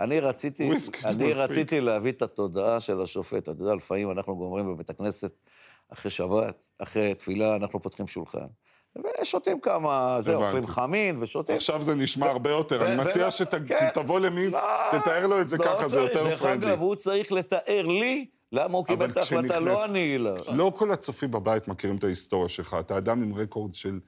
אני 0.00 0.20
רציתי, 0.20 0.70
אני. 1.04 1.32
רציתי 1.32 1.80
להביא 1.80 2.12
את 2.12 2.22
התודעה 2.22 2.80
של 2.80 3.00
השופט. 3.00 3.48
אתה 3.48 3.50
יודע, 3.50 3.74
לפעמים 3.74 4.10
אנחנו 4.10 4.36
גומרים 4.36 4.74
בבית 4.74 4.90
הכנסת, 4.90 5.32
אחרי 5.88 6.10
שבת, 6.10 6.66
אחרי 6.78 7.14
תפילה, 7.14 7.56
אנחנו 7.56 7.82
פותחים 7.82 8.06
שולחן. 8.06 8.46
ושותים 9.22 9.60
כמה, 9.60 10.16
זה. 10.20 10.34
אוכלים 10.34 10.66
חמין 10.66 11.22
ושותים. 11.22 11.56
עכשיו 11.56 11.82
זה 11.82 11.94
נשמע 11.94 12.26
הרבה 12.26 12.50
יותר, 12.50 12.86
אני 12.86 12.96
מציע 12.96 13.28
כן. 13.68 13.90
שתבוא 13.90 14.20
למינץ, 14.20 14.54
לא, 14.54 14.98
תתאר 14.98 15.26
לו 15.26 15.40
את 15.40 15.48
זה 15.48 15.56
לא 15.56 15.64
ככה, 15.64 15.88
זה. 15.88 16.00
יותר 16.00 16.24
דרך 16.24 16.42
פרנדלי. 16.42 16.70
אגב, 16.70 16.80
הוא 16.80 16.94
צריך 16.94 17.32
לתאר 17.32 17.86
לי 17.86 18.26
למה 18.52 18.78
הוא 18.78 18.86
קיבל 18.86 19.10
את 19.10 19.16
ההחלטה, 19.16 19.60
לא 19.60 19.84
אני. 19.84 20.18
לא. 20.18 20.34
לא 20.54 20.72
כל 20.76 20.90
הצופים 20.90 21.30
בבית 21.30 21.68
מכירים 21.68 21.96
את 21.96 22.04
ההיסטוריה 22.04 22.48
שלך. 22.48 22.76
אתה 22.80 22.98
אדם 22.98 23.22
עם 23.22 23.34
רקורד 23.34 23.74
של 23.74 24.00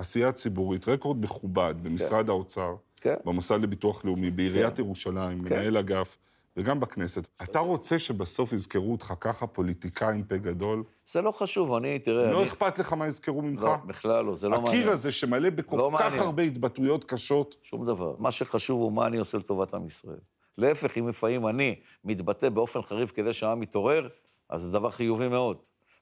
עשייה 0.00 0.32
ציבורית, 0.32 0.88
רקורד 0.88 1.24
מכובד 1.24 1.74
במשרד 1.82 2.28
האוצר, 2.28 2.74
כן. 2.96 3.14
במוסד 3.24 3.62
לביטוח 3.62 4.04
לאומי, 4.04 4.30
בעיריית 4.30 4.78
ירושלים, 4.78 5.44
כן. 5.44 5.54
מנהל 5.54 5.76
אגף, 5.76 6.18
וגם 6.56 6.80
בכנסת. 6.80 7.28
אתה 7.42 7.58
רוצה 7.58 7.98
שבסוף 7.98 8.52
יזכרו 8.52 8.92
אותך 8.92 9.14
ככה, 9.20 9.46
פוליטיקאי 9.46 10.14
עם 10.14 10.22
פה 10.22 10.36
גדול? 10.36 10.84
זה 11.06 11.22
לא 11.22 11.30
חשוב, 11.30 11.72
אני, 11.72 11.98
תראה... 11.98 12.32
לא 12.32 12.40
אני... 12.40 12.48
אכפת 12.48 12.78
לך 12.78 12.92
מה 12.92 13.06
יזכרו 13.06 13.42
ממך? 13.42 13.62
לא, 13.62 13.76
בכלל 13.76 14.24
לא, 14.24 14.34
זה 14.34 14.48
לא 14.48 14.60
מעניין. 14.60 14.80
הקיר 14.80 14.92
הזה 14.92 15.12
שמלא 15.12 15.50
בכל 15.50 15.76
לא 15.76 15.90
כך 15.94 16.04
מעניין. 16.04 16.22
הרבה 16.22 16.42
התבטאויות 16.42 17.04
קשות. 17.04 17.56
שום 17.62 17.86
דבר. 17.86 18.14
מה 18.18 18.30
שחשוב 18.30 18.80
הוא 18.80 18.92
מה 18.92 19.06
אני 19.06 19.18
עושה 19.18 19.38
לטובת 19.38 19.74
עם 19.74 19.86
ישראל. 19.86 20.18
להפך, 20.58 20.98
אם 20.98 21.08
לפעמים 21.08 21.46
אני 21.46 21.74
מתבטא 22.04 22.48
באופן 22.48 22.82
חריף 22.82 23.12
כדי 23.12 23.32
שהעם 23.32 23.62
יתעורר, 23.62 24.08
אז 24.48 24.62
זה 24.62 24.72
דבר 24.72 24.90
חיובי 24.90 25.28
מאוד. 25.28 25.56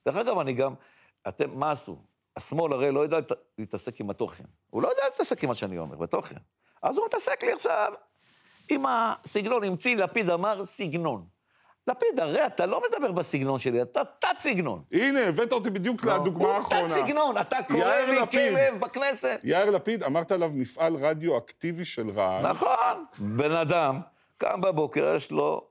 דרך 0.05 0.15
אגב, 0.15 0.37
אני 0.37 0.53
גם... 0.53 0.73
אתם, 1.27 1.49
מה 1.53 1.71
עשו? 1.71 1.97
השמאל 2.39 2.73
הרי 2.73 2.91
לא 2.91 2.99
יודע 2.99 3.17
להתעסק 3.57 3.99
עם 3.99 4.09
התוכן. 4.09 4.43
הוא 4.69 4.81
לא 4.81 4.87
יודע 4.87 5.01
להתעסק 5.03 5.43
עם 5.43 5.49
מה 5.49 5.55
שאני 5.55 5.77
אומר, 5.77 5.95
בתוכן. 5.97 6.35
אז 6.81 6.97
הוא 6.97 7.05
מתעסק 7.05 7.43
לי 7.43 7.51
עכשיו 7.51 7.93
עם 8.69 8.83
הסגנון, 8.87 9.63
המציא, 9.63 9.95
לפיד 9.95 10.29
אמר 10.29 10.65
סגנון. 10.65 11.25
לפיד, 11.87 12.19
הרי 12.19 12.45
אתה 12.45 12.65
לא 12.65 12.81
מדבר 12.89 13.11
בסגנון 13.11 13.59
שלי, 13.59 13.81
אתה 13.81 14.01
תת-סגנון. 14.19 14.83
הנה, 14.91 15.19
הבאת 15.19 15.51
אותי 15.51 15.69
בדיוק 15.69 16.05
לדוגמה 16.05 16.45
הוא 16.45 16.53
האחרונה. 16.53 16.83
תת-סגנון, 16.83 17.37
אתה 17.37 17.57
קורא 17.67 17.95
לי. 17.95 18.27
כלב 18.31 18.79
בכנסת. 18.79 19.39
יאיר 19.43 19.69
לפיד, 19.69 20.03
אמרת 20.03 20.31
עליו 20.31 20.49
מפעל 20.53 20.95
רדיו-אקטיבי 20.95 21.85
של 21.85 22.09
רעל. 22.09 22.51
נכון. 22.51 23.05
בן 23.19 23.51
אדם 23.51 23.99
קם 24.37 24.61
בבוקר, 24.61 25.13
יש 25.15 25.31
לו 25.31 25.67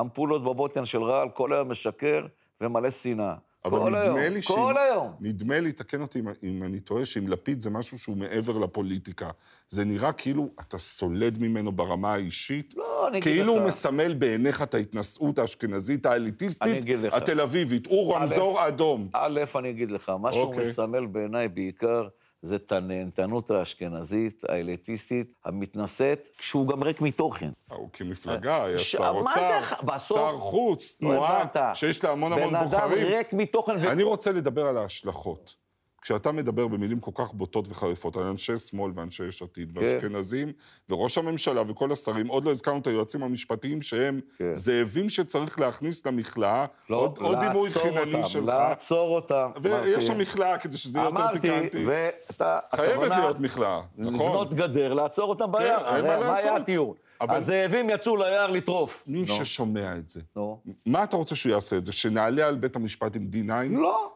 אמפולות 0.00 0.44
בבוטן 0.44 0.84
של 0.84 1.02
רעל, 1.02 1.28
כל 1.28 1.52
היום 1.52 1.70
משקר 1.70 2.26
ומלא 2.60 2.90
שנאה. 2.90 3.34
אבל 3.64 3.78
כל 3.78 3.94
היום, 3.94 4.16
נדמה 4.16 4.28
לי 4.28 4.42
כל 4.42 4.74
היום. 4.78 5.12
נדמה 5.20 5.60
לי, 5.60 5.72
תקן 5.72 6.00
אותי 6.00 6.18
אם, 6.18 6.24
אם 6.42 6.62
אני 6.62 6.80
טועה, 6.80 7.06
שעם 7.06 7.28
לפיד 7.28 7.60
זה 7.60 7.70
משהו 7.70 7.98
שהוא 7.98 8.16
מעבר 8.16 8.58
לפוליטיקה. 8.58 9.30
זה 9.68 9.84
נראה 9.84 10.12
כאילו 10.12 10.48
אתה 10.60 10.78
סולד 10.78 11.38
ממנו 11.42 11.72
ברמה 11.72 12.14
האישית. 12.14 12.74
לא, 12.76 13.08
אני 13.08 13.18
אגיד 13.18 13.32
כאילו 13.32 13.52
הוא 13.52 13.60
לך. 13.60 13.66
מסמל 13.66 14.14
בעיניך 14.14 14.62
את 14.62 14.74
ההתנשאות 14.74 15.38
האשכנזית, 15.38 16.06
האליטיסטית. 16.06 16.84
התל 17.12 17.40
אביבית. 17.40 17.86
הוא 17.86 18.14
רמזור 18.14 18.68
אדום. 18.68 19.08
א', 19.12 19.40
אני 19.58 19.70
אגיד 19.70 19.90
לך, 19.90 20.08
מה 20.20 20.32
שהוא 20.32 20.44
אוקיי. 20.44 20.62
מסמל 20.62 21.06
בעיניי 21.06 21.48
בעיקר, 21.48 22.08
זה 22.42 22.56
את 22.56 22.72
הנהנתנות 22.72 23.50
האשכנזית, 23.50 24.42
האליטיסטית, 24.48 25.32
המתנשאת, 25.44 26.28
כשהוא 26.38 26.68
גם 26.68 26.82
ריק 26.82 27.00
מתוכן. 27.00 27.50
הוא 27.70 27.88
כמפלגה, 27.92 28.64
היה 28.64 28.78
ש- 28.78 28.92
שר 28.92 29.12
מה 29.12 29.18
אוצר, 29.18 29.60
שר 29.98 30.36
חוץ, 30.38 30.96
תנועה. 31.00 31.44
שיש 31.74 32.04
לה 32.04 32.10
המון 32.10 32.32
המון 32.32 32.48
בן 32.48 32.54
אדם 32.56 32.68
בוחרים. 32.70 33.06
ריק 33.06 33.32
מתוכן. 33.32 33.88
אני 33.88 34.02
רוצה 34.02 34.32
לדבר 34.32 34.66
על 34.66 34.76
ההשלכות. 34.78 35.61
כשאתה 36.02 36.32
מדבר 36.32 36.68
במילים 36.68 37.00
כל 37.00 37.10
כך 37.14 37.32
בוטות 37.34 37.68
וחריפות 37.68 38.16
על 38.16 38.22
אנשי 38.22 38.58
שמאל 38.58 38.92
ואנשי 38.94 39.24
יש 39.24 39.42
עתיד 39.42 39.72
כן. 39.74 39.84
ואשכנזים, 39.84 40.52
וראש 40.88 41.18
הממשלה 41.18 41.62
וכל 41.68 41.92
השרים, 41.92 42.26
עוד 42.26 42.44
לא 42.44 42.50
הזכרנו 42.50 42.78
את 42.78 42.86
היועצים 42.86 43.22
המשפטיים 43.22 43.82
שהם 43.82 44.20
כן. 44.38 44.54
זאבים 44.54 45.08
שצריך 45.08 45.60
להכניס 45.60 46.06
למכלאה, 46.06 46.66
לא, 46.90 46.96
עוד, 46.96 47.18
עוד 47.18 47.38
דימוי 47.38 47.68
לעצור 47.68 47.82
חינני 47.82 48.14
אותם, 48.14 48.28
שלך, 48.28 48.48
לעצור 48.48 49.14
אותם. 49.14 49.50
ויש 49.62 50.04
שם 50.06 50.12
אמרתי. 50.12 50.22
מכלאה 50.30 50.58
כדי 50.58 50.76
שזה 50.76 50.98
יהיה 50.98 51.08
יותר 51.08 51.18
אמרתי, 51.20 51.40
פיקנטי. 51.40 51.84
ואתה... 51.86 52.58
חייבת 52.76 53.10
להיות 53.10 53.40
מכלאה, 53.40 53.80
נכון? 53.96 54.14
לבנות 54.14 54.54
גדר, 54.54 54.92
לעצור 54.94 55.28
אותם 55.28 55.52
ביער. 55.52 55.96
אין 55.96 56.06
הרי 56.06 56.18
מה 56.18 56.30
לעשות. 56.30 56.44
היה 56.44 56.56
התיאור? 56.56 56.96
אבל- 57.20 57.36
הזאבים 57.36 57.90
יצאו 57.90 58.16
ליער 58.16 58.50
לטרוף. 58.50 59.04
מי 59.06 59.24
נו, 59.28 59.34
ששומע 59.34 59.96
את 59.96 60.08
זה, 60.08 60.20
נו. 60.36 60.60
מה 60.86 61.04
אתה 61.04 61.16
רוצה 61.16 61.34
שהוא 61.34 61.52
יעשה 61.52 61.76
את 61.76 61.84
זה? 61.84 61.92
שנעלה 61.92 62.46
על 62.46 62.56
בית 62.56 62.76
המשפט 62.76 63.16
עם 63.16 63.30
D9? 63.32 63.52
לא, 63.70 64.12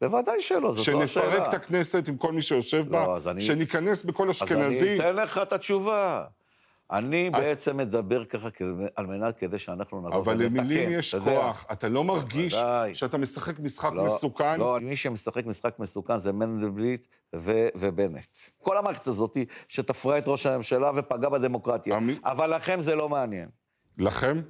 בוודאי 0.00 0.40
שלא, 0.42 0.72
זאת 0.72 0.88
לא 0.88 1.02
השאלה. 1.02 1.06
שנפרק 1.30 1.48
את 1.48 1.54
הכנסת 1.54 2.08
עם 2.08 2.16
כל 2.16 2.32
מי 2.32 2.42
שיושב 2.42 2.88
בה? 2.88 3.06
לא, 3.06 3.16
אז 3.16 3.28
אני- 3.28 3.40
שניכנס 3.42 4.02
בכל 4.04 4.28
אז 4.28 4.34
אשכנזי? 4.36 4.88
אני 4.90 4.96
אתן 4.96 5.16
לך 5.16 5.38
את 5.42 5.52
התשובה. 5.52 6.24
אני 6.92 7.30
בעצם 7.30 7.76
מדבר 7.76 8.24
ככה 8.24 8.48
על 8.96 9.06
מנת 9.06 9.38
כדי 9.38 9.58
שאנחנו 9.58 10.00
נבוא 10.00 10.16
אבל 10.16 10.32
ונתקן, 10.42 10.64
למילים 10.64 10.90
יש 10.98 11.14
אתה. 11.14 11.24
כוח. 11.24 11.66
אתה 11.72 11.88
לא 11.88 12.04
מרגיש 12.04 12.54
בוודאי. 12.54 12.94
שאתה 12.94 13.18
משחק 13.18 13.58
משחק 13.60 13.90
לא, 13.94 14.04
מסוכן? 14.04 14.58
לא, 14.60 14.78
מי 14.82 14.96
שמשחק 14.96 15.46
משחק 15.46 15.78
מסוכן 15.78 16.18
זה 16.18 16.32
מנדלבליט 16.32 17.06
ו- 17.36 17.68
ובנט. 17.76 18.26
כל 18.62 18.78
המערכת 18.78 19.06
הזאת 19.06 19.36
שתפרה 19.68 20.18
את 20.18 20.24
ראש 20.26 20.46
הממשלה 20.46 20.90
ופגעה 20.96 21.30
בדמוקרטיה. 21.30 21.96
עמי- 21.96 22.18
אבל 22.24 22.56
לכם 22.56 22.80
זה 22.80 22.94
לא 22.94 23.08
מעניין. 23.08 23.48
לכם? 23.98 24.40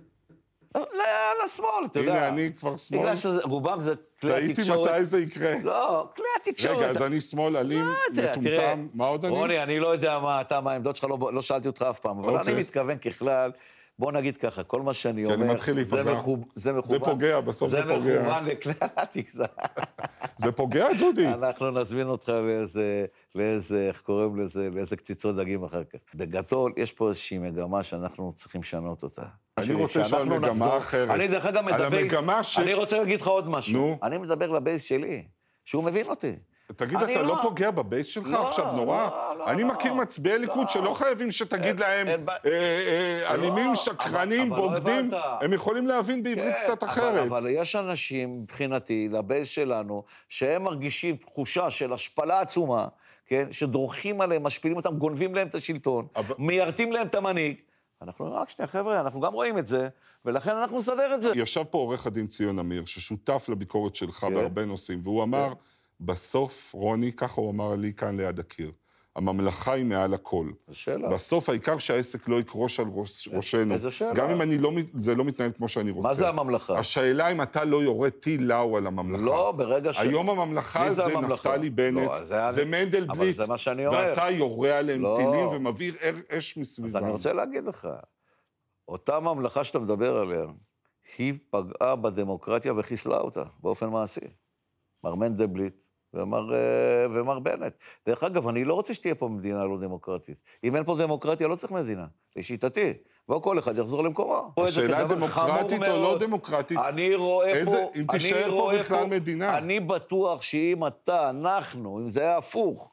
לשמאל, 1.45 1.85
אתה 1.87 2.01
יודע. 2.01 2.15
הנה, 2.15 2.29
אני 2.29 2.51
כבר 2.57 2.77
שמאל. 2.77 3.01
בגלל 3.01 3.17
שרובם 3.17 3.83
זה 3.83 3.95
כלי 4.21 4.31
תהיתי 4.33 4.53
התקשורת. 4.53 4.91
מתי 4.91 5.05
זה 5.05 5.21
יקרה. 5.21 5.55
לא, 5.63 6.09
כלי 6.17 6.25
התקשורת. 6.41 6.77
רגע, 6.77 6.87
אז 6.89 7.03
אני 7.03 7.21
שמאל 7.21 7.57
אלים, 7.57 7.85
תראה, 8.15 8.33
מטומטם, 8.33 8.87
מה 8.95 9.07
עוד 9.07 9.25
אני? 9.25 9.35
רוני, 9.35 9.63
אני 9.63 9.81
לא 9.81 9.89
יודע 9.89 10.19
מה 10.19 10.41
אתה, 10.41 10.61
מה 10.61 10.73
העמדות 10.73 10.97
שלך, 10.97 11.05
לא, 11.11 11.19
לא 11.33 11.43
שאלתי 11.43 11.69
אותך 11.69 11.83
אף 11.91 11.99
פעם, 11.99 12.19
אבל 12.19 12.39
אוקיי. 12.39 12.53
אני 12.53 12.61
מתכוון 12.61 12.99
ככלל, 12.99 13.53
בוא 13.99 14.13
נגיד 14.13 14.37
ככה, 14.37 14.63
כל 14.63 14.83
מה 14.83 14.95
שאני 14.95 15.25
אומר, 15.25 15.57
זה. 15.85 16.05
מכוב, 16.05 16.45
זה 16.55 16.63
זה 16.63 16.73
מכוון, 16.73 16.99
פוגע, 16.99 17.41
בסוף 17.41 17.71
זה 17.71 17.83
פוגע. 17.83 18.01
זה 18.01 18.21
מכוון 18.23 18.45
לכלל, 18.47 18.89
אל 18.99 19.05
תגזר. 19.05 19.45
זה 20.41 20.53
פוגע, 20.53 20.87
דודי. 20.99 21.27
אנחנו 21.29 21.71
נזמין 21.71 22.07
אותך 22.09 22.29
לאיזה, 22.29 23.05
לאיזה, 23.35 23.87
איך 23.89 24.01
קוראים 24.01 24.41
לזה, 24.41 24.69
לאיזה 24.73 24.97
קציצות 24.97 25.37
דגים 25.37 25.65
אחר 25.65 25.85
כך. 25.85 25.99
בגדול, 26.15 26.73
יש 26.77 26.93
פה 26.93 27.09
איזושהי 27.09 27.39
מגמה 27.39 27.83
שאנחנו 27.83 28.33
צריכים 28.37 28.61
לשנות 28.61 29.03
אותה. 29.03 29.23
אני 29.59 29.75
רוצה 29.75 30.01
לשאול 30.01 30.23
מגמה 30.25 30.49
נחזור- 30.49 30.77
אחרת. 30.79 31.11
אני 31.11 31.29
דרך 31.29 31.47
אגב 31.47 31.69
על 31.69 31.75
מדבר... 31.75 31.97
המגמה 31.99 32.43
ש- 32.43 32.59
אני 32.59 32.75
רוצה 32.75 32.99
להגיד 32.99 33.21
לך 33.21 33.27
עוד 33.27 33.49
משהו. 33.49 33.73
נו. 33.75 33.99
אני 34.03 34.19
מדבר 34.19 34.51
לבייס 34.51 34.83
שלי, 34.83 35.25
שהוא 35.65 35.85
מבין 35.85 36.07
אותי. 36.07 36.33
תגיד, 36.77 36.99
אתה 37.03 37.23
לא 37.23 37.29
לא. 37.29 37.39
פוגע 37.43 37.71
בבייס 37.71 38.07
שלך 38.07 38.29
לא, 38.29 38.49
עכשיו 38.49 38.73
נורא? 38.73 39.09
לא, 39.11 39.39
לא, 39.39 39.47
אני 39.47 39.63
לא. 39.63 39.69
מכיר 39.69 39.95
מצביעי 39.95 40.39
ליכוד 40.39 40.63
לא. 40.63 40.69
שלא 40.69 40.95
חייבים 40.95 41.31
שתגיד 41.31 41.81
להם 41.81 42.09
אין. 42.09 42.27
אה, 42.29 42.51
אה, 42.53 43.35
אלימים, 43.35 43.75
שקרנים, 43.77 44.51
בוגדים. 44.51 45.11
הם 45.41 45.53
יכולים 45.53 45.87
להבין 45.87 46.23
בעברית 46.23 46.55
כן, 46.55 46.61
קצת 46.61 46.85
אחרת. 46.85 47.27
אבל 47.29 47.47
יש 47.49 47.77
אנשים, 47.77 48.43
מבחינתי, 48.43 49.09
לבייס 49.13 49.49
שלנו, 49.49 50.03
שהם 50.29 50.63
מרגישים 50.65 51.17
תחושה 51.17 51.71
של 51.71 51.93
השפלה 51.93 52.41
עצומה, 52.41 52.87
כן? 53.27 53.47
שדורכים 53.51 54.21
עליהם, 54.21 54.43
משפילים 54.43 54.77
אותם, 54.77 54.99
גונבים 54.99 55.35
להם 55.35 55.47
את 55.49 55.55
השלטון, 55.55 56.07
אבל- 56.17 56.35
מיירטים 56.39 56.93
להם 56.93 57.07
את 57.07 57.15
המנהיג. 57.15 57.61
אנחנו, 58.03 58.35
רק 58.35 58.49
שנייה, 58.49 58.67
חבר'ה, 58.67 59.01
אנחנו 59.01 59.21
גם 59.21 59.33
רואים 59.33 59.59
את 59.59 59.67
זה, 59.67 59.89
ולכן 60.25 60.51
אנחנו 60.57 60.79
נסדר 60.79 61.15
את 61.15 61.23
זה. 61.23 61.33
ישב 61.35 61.65
פה 61.71 61.79
עורך 61.79 62.07
הדין 62.07 62.27
ציון 62.27 62.59
אמיר, 62.59 62.85
ששותף 62.85 63.47
לביקורת 63.49 63.95
שלך 63.95 64.15
כן. 64.15 64.35
בהרבה 64.35 64.65
נושאים, 64.65 65.01
והוא 65.03 65.23
אמר, 65.23 65.53
בסוף, 66.01 66.75
רוני, 66.75 67.13
ככה 67.13 67.41
הוא 67.41 67.51
אמר 67.51 67.75
לי 67.77 67.93
כאן 67.93 68.17
ליד 68.17 68.39
הקיר, 68.39 68.73
הממלכה 69.17 69.73
היא 69.73 69.85
מעל 69.85 70.15
הכל. 70.15 70.51
שאלה. 70.71 71.09
בסוף 71.09 71.49
העיקר 71.49 71.79
שהעסק 71.79 72.29
לא 72.29 72.41
יקרוש 72.41 72.81
על 72.81 72.87
ראש, 72.89 73.29
ראשנו. 73.33 73.75
איזה 73.75 73.91
שאלה? 73.91 74.13
גם 74.15 74.31
אם 74.31 74.43
אני 74.43 74.59
לא, 74.59 74.71
זה 74.99 75.15
לא 75.15 75.25
מתנהל 75.25 75.53
כמו 75.57 75.69
שאני 75.69 75.91
רוצה. 75.91 76.09
מה 76.09 76.15
זה 76.15 76.29
הממלכה? 76.29 76.79
השאלה 76.79 77.29
אם 77.33 77.43
אתה 77.43 77.65
לא 77.65 77.83
יורה 77.83 78.11
טיל 78.11 78.43
לאו 78.43 78.77
על 78.77 78.87
הממלכה. 78.87 79.23
לא, 79.25 79.53
ברגע 79.53 79.93
ש... 79.93 80.01
היום 80.01 80.31
הממלכה 80.31 80.89
זה 80.91 80.95
זה 80.95 81.05
הממלכה? 81.05 81.49
נפתלי 81.51 81.71
בנט, 81.71 81.99
לא, 82.09 82.23
זה 82.23 82.45
אני- 82.45 82.53
זה 82.53 82.65
מנדלבליט, 82.65 83.11
אבל 83.11 83.33
זה 83.33 83.47
מה 83.47 83.57
שאני 83.57 83.87
אומר. 83.87 83.99
ואתה 83.99 84.31
יורה 84.31 84.79
עליהם 84.79 85.03
לא. 85.03 85.15
טילים 85.17 85.49
ומבעיר 85.49 85.95
אש 86.29 86.53
אז 86.59 86.61
מסביבם. 86.61 87.05
אני 87.05 87.13
רוצה 87.13 87.33
להגיד 87.33 87.65
לך, 87.65 87.89
אותה 88.89 89.21
ממלכה 89.21 89.65
שאתה 89.65 89.79
מדבר 89.79 90.17
עליה, 90.17 90.45
היא 91.19 91.35
פגעה 91.51 91.97
בדמוקרטיה 91.97 92.73
וחיסלה 92.77 93.19
אותה 93.19 93.45
באופן 93.61 93.89
מעשי. 93.89 94.21
מר 95.05 95.15
מנדלבליט 95.15 95.75
ומר, 96.15 96.55
אה, 96.55 96.59
ומר 97.15 97.39
בנט. 97.39 97.73
דרך 98.07 98.23
אגב, 98.25 98.49
אני 98.49 98.65
לא 98.65 98.75
רוצה 98.75 98.95
שתהיה 98.95 99.15
פה 99.15 99.29
מדינה 99.29 99.65
לא 99.65 99.79
דמוקרטית. 99.81 100.43
אם 100.65 100.77
אין 100.77 100.85
פה 100.85 100.97
דמוקרטיה, 100.99 101.49
לא 101.49 101.57
צריך 101.57 101.73
מדינה, 101.73 102.07
לשיטתי. 102.37 102.93
בואו 103.29 103.43
כל 103.43 103.59
אחד 103.59 103.79
יחזור 103.79 104.05
למקומו. 104.05 104.53
השאלה 104.59 105.05
דמוקרטית 105.05 105.83
או 105.83 106.03
לא. 106.03 106.19
דמוקרטית? 106.19 106.79
אני 106.89 107.15
רואה 107.15 107.49
איזה- 107.49 107.71
פה... 107.71 107.91
אם 107.97 108.07
אני 108.11 108.19
תישאר 108.19 108.45
פה 108.51 108.57
רואה 108.57 108.79
בכלל 108.79 109.07
מדינה. 109.07 109.59
אני 109.59 109.81
בטוח 109.81 110.43
שאם 110.43 110.87
אתה, 110.87 111.31
אנחנו, 111.31 111.99
אם 111.99 112.09
זה 112.09 112.21
היה 112.21 112.37
הפוך, 112.37 112.93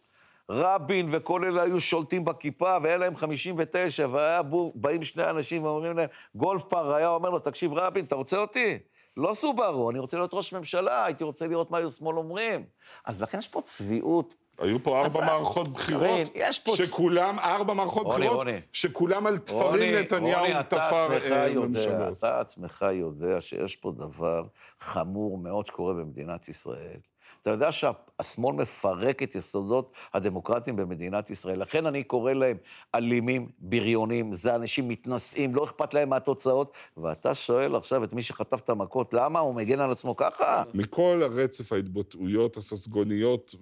רבין 0.49 1.09
וכל 1.11 1.45
אלה 1.45 1.61
היו 1.63 1.81
שולטים 1.81 2.25
בכיפה, 2.25 2.77
והיה 2.83 2.97
להם 2.97 3.15
59, 3.15 4.07
והיה 4.11 4.41
בו, 4.41 4.71
באים 4.75 5.03
שני 5.03 5.29
אנשים 5.29 5.63
ואומרים 5.63 5.97
להם, 5.97 6.07
גולדפר 6.35 6.93
היה 6.93 7.09
אומר 7.09 7.29
לו, 7.29 7.39
תקשיב, 7.39 7.73
רבין, 7.73 8.05
אתה 8.05 8.15
רוצה 8.15 8.37
אותי? 8.37 8.77
לא 9.17 9.33
סובארו, 9.33 9.89
אני 9.91 9.99
רוצה 9.99 10.17
להיות 10.17 10.33
ראש 10.33 10.53
ממשלה, 10.53 11.05
הייתי 11.05 11.23
רוצה 11.23 11.47
לראות 11.47 11.71
מה 11.71 11.77
היו 11.77 11.91
שמאל 11.91 12.17
אומרים. 12.17 12.65
אז 13.05 13.21
לכן 13.21 13.37
יש 13.39 13.47
פה 13.47 13.61
צביעות. 13.61 14.35
היו 14.57 14.83
פה 14.83 15.01
ארבע 15.05 15.25
מערכות 15.25 15.67
בחירות, 15.67 16.27
שכולם, 16.75 17.39
ארבע 17.39 17.73
מערכות 17.73 18.07
בחירות. 18.07 18.47
שכולם 18.71 19.27
על 19.27 19.37
תפרים 19.37 19.95
נתניהו 19.95 20.63
תפר 20.69 21.17
אה, 21.31 21.53
ממשלות. 21.53 22.17
אתה 22.17 22.39
עצמך 22.39 22.85
יודע 22.93 23.41
שיש 23.41 23.75
פה 23.75 23.91
דבר 23.91 24.43
חמור 24.79 25.37
מאוד 25.37 25.65
שקורה 25.65 25.93
במדינת 25.93 26.49
ישראל. 26.49 26.99
אתה 27.41 27.49
יודע 27.49 27.71
שהשמאל 27.71 28.55
מפרק 28.55 29.23
את 29.23 29.35
יסודות 29.35 29.91
הדמוקרטיים 30.13 30.75
במדינת 30.75 31.29
ישראל. 31.29 31.61
לכן 31.61 31.85
אני 31.85 32.03
קורא 32.03 32.33
להם 32.33 32.57
אלימים, 32.95 33.49
בריונים, 33.59 34.31
זה 34.31 34.55
אנשים 34.55 34.87
מתנשאים, 34.87 35.55
לא 35.55 35.63
אכפת 35.63 35.93
להם 35.93 36.09
מהתוצאות. 36.09 36.77
ואתה 36.97 37.33
שואל 37.33 37.75
עכשיו 37.75 38.03
את 38.03 38.13
מי 38.13 38.21
שחטף 38.21 38.61
את 38.61 38.69
המכות, 38.69 39.13
למה 39.13 39.39
הוא 39.39 39.55
מגן 39.55 39.79
על 39.79 39.91
עצמו 39.91 40.15
ככה? 40.15 40.63
מכל 40.73 41.19
הרצף 41.23 41.73
ההתבטאויות 41.73 42.57
הססגוניות, 42.57 43.55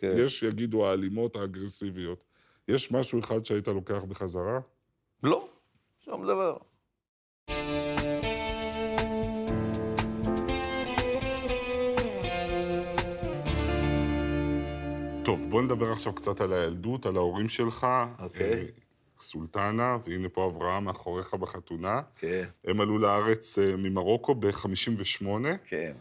כן. 0.00 0.08
ויש 0.16 0.40
שיגידו 0.40 0.86
האלימות, 0.86 1.36
האגרסיביות, 1.36 2.24
יש 2.68 2.92
משהו 2.92 3.20
אחד 3.20 3.44
שהיית 3.44 3.68
לוקח 3.68 4.04
בחזרה? 4.04 4.60
לא, 5.22 5.48
שום 6.04 6.26
דבר. 6.26 6.56
טוב, 15.28 15.46
בוא 15.50 15.62
נדבר 15.62 15.92
עכשיו 15.92 16.12
קצת 16.12 16.40
על 16.40 16.52
הילדות, 16.52 17.06
על 17.06 17.16
ההורים 17.16 17.48
שלך. 17.48 17.86
אוקיי. 18.18 18.52
אה, 18.52 18.64
סולטנה, 19.20 19.96
והנה 20.04 20.28
פה 20.28 20.46
אברהם 20.46 20.84
מאחוריך 20.84 21.34
בחתונה. 21.34 22.00
כן, 22.16 22.44
הם 22.64 22.80
עלו 22.80 22.98
לארץ 22.98 23.58
אה, 23.58 23.76
ממרוקו 23.76 24.34
ב-58. 24.34 25.26
כן, 25.64 25.92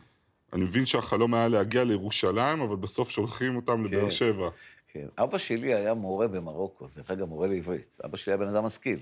אני 0.53 0.63
מבין 0.63 0.85
שהחלום 0.85 1.33
היה 1.33 1.47
להגיע 1.47 1.83
לירושלים, 1.83 2.61
אבל 2.61 2.75
בסוף 2.75 3.09
שולחים 3.09 3.55
אותם 3.55 3.85
לבאר 3.85 4.01
כן. 4.05 4.11
שבע. 4.11 4.49
כן. 4.87 5.05
אבא 5.17 5.37
שלי 5.37 5.73
היה 5.73 5.93
מורה 5.93 6.27
במרוקו, 6.27 6.87
דרך 6.95 7.11
אגב, 7.11 7.25
מורה 7.25 7.47
לעברית. 7.47 7.97
אבא 8.05 8.17
שלי 8.17 8.33
היה 8.33 8.37
בן 8.37 8.47
אדם 8.47 8.63
משכיל. 8.63 8.99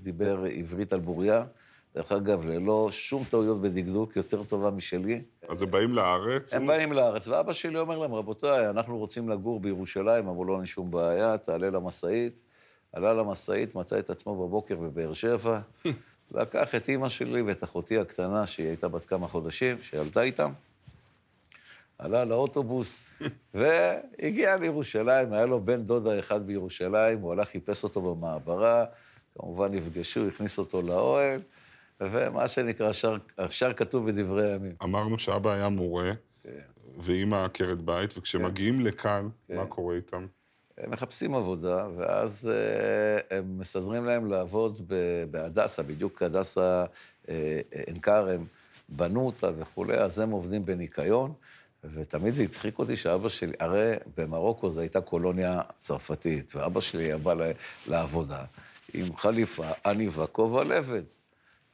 דיבר 0.00 0.44
עברית 0.56 0.92
על 0.92 1.00
בוריה, 1.00 1.44
דרך 1.94 2.12
אגב, 2.12 2.46
ללא 2.46 2.88
שום 2.90 3.22
טעויות 3.30 3.60
בדקדוק, 3.60 4.16
יותר 4.16 4.44
טובה 4.44 4.70
משלי. 4.70 5.22
אז 5.48 5.62
הם 5.62 5.70
באים 5.70 5.94
לארץ. 5.94 6.54
הם 6.54 6.62
הוא- 6.62 6.68
באים 6.68 6.92
לארץ, 6.92 7.28
ואבא 7.28 7.52
שלי 7.52 7.78
אומר 7.78 7.98
להם, 7.98 8.14
רבותיי, 8.14 8.68
אנחנו 8.70 8.98
רוצים 8.98 9.28
לגור 9.28 9.60
בירושלים, 9.60 10.28
אמרו 10.28 10.44
לו, 10.44 10.56
אין 10.56 10.66
שום 10.66 10.90
בעיה, 10.90 11.38
תעלה 11.38 11.70
למשאית. 11.70 12.40
עלה 12.92 13.14
למשאית, 13.14 13.74
מצא 13.74 13.98
את 13.98 14.10
עצמו 14.10 14.46
בבוקר 14.46 14.76
בבאר 14.76 15.12
שבע, 15.12 15.60
לקח 16.34 16.74
את 16.74 16.88
אימא 16.88 17.08
שלי 17.08 17.42
ואת 17.42 17.64
אחותי 17.64 17.98
הקטנה, 17.98 18.46
שהיא 18.46 18.66
הייתה 18.66 18.88
בת 18.88 19.04
כמה 19.04 19.28
חודשים, 19.28 19.76
שעלתה 19.82 20.22
איתם, 20.22 20.52
עלה 21.98 22.24
לאוטובוס, 22.24 23.06
והגיע 23.54 24.56
לירושלים, 24.56 25.32
היה 25.32 25.46
לו 25.46 25.60
בן 25.60 25.82
דודה 25.82 26.18
אחד 26.18 26.46
בירושלים, 26.46 27.20
הוא 27.20 27.32
הלך, 27.32 27.48
חיפש 27.48 27.84
אותו 27.84 28.14
במעברה, 28.14 28.84
כמובן 29.38 29.74
נפגשו, 29.74 30.28
הכניס 30.28 30.58
אותו 30.58 30.82
לאוהל, 30.82 31.40
ומה 32.10 32.48
שנקרא, 32.48 32.92
שר, 32.92 33.16
השאר 33.38 33.72
כתוב 33.72 34.10
בדברי 34.10 34.52
הימים. 34.52 34.74
אמרנו 34.82 35.18
שאבא 35.18 35.52
היה 35.52 35.68
מורה, 35.68 36.12
כן. 36.42 36.50
ואימא 36.98 37.36
עקרת 37.44 37.78
בית, 37.78 38.18
וכשמגיעים 38.18 38.80
לכאן, 38.80 39.28
כן. 39.48 39.56
מה 39.56 39.66
קורה 39.66 39.94
איתם? 39.96 40.26
הם 40.78 40.90
מחפשים 40.90 41.34
עבודה, 41.34 41.86
ואז 41.96 42.50
אה, 42.52 43.38
הם 43.38 43.58
מסדרים 43.58 44.04
להם 44.04 44.30
לעבוד 44.30 44.92
בהדסה, 45.30 45.82
בדיוק 45.82 46.22
הדסה 46.22 46.84
אה, 47.28 47.60
עין 47.70 48.00
כרם, 48.00 48.44
בנו 48.88 49.26
אותה 49.26 49.50
וכולי, 49.58 49.94
אז 49.96 50.18
הם 50.18 50.30
עובדים 50.30 50.64
בניקיון, 50.66 51.32
ותמיד 51.84 52.34
זה 52.34 52.42
הצחיק 52.42 52.78
אותי 52.78 52.96
שאבא 52.96 53.28
שלי, 53.28 53.52
הרי 53.60 53.94
במרוקו 54.16 54.70
זו 54.70 54.80
הייתה 54.80 55.00
קולוניה 55.00 55.60
צרפתית, 55.82 56.56
ואבא 56.56 56.80
שלי 56.80 57.04
היה 57.04 57.18
בא 57.18 57.34
ל- 57.34 57.52
לעבודה 57.86 58.44
עם 58.94 59.16
חליפה, 59.16 59.66
עניבה, 59.86 60.26
כובע 60.26 60.64
לבד. 60.64 61.02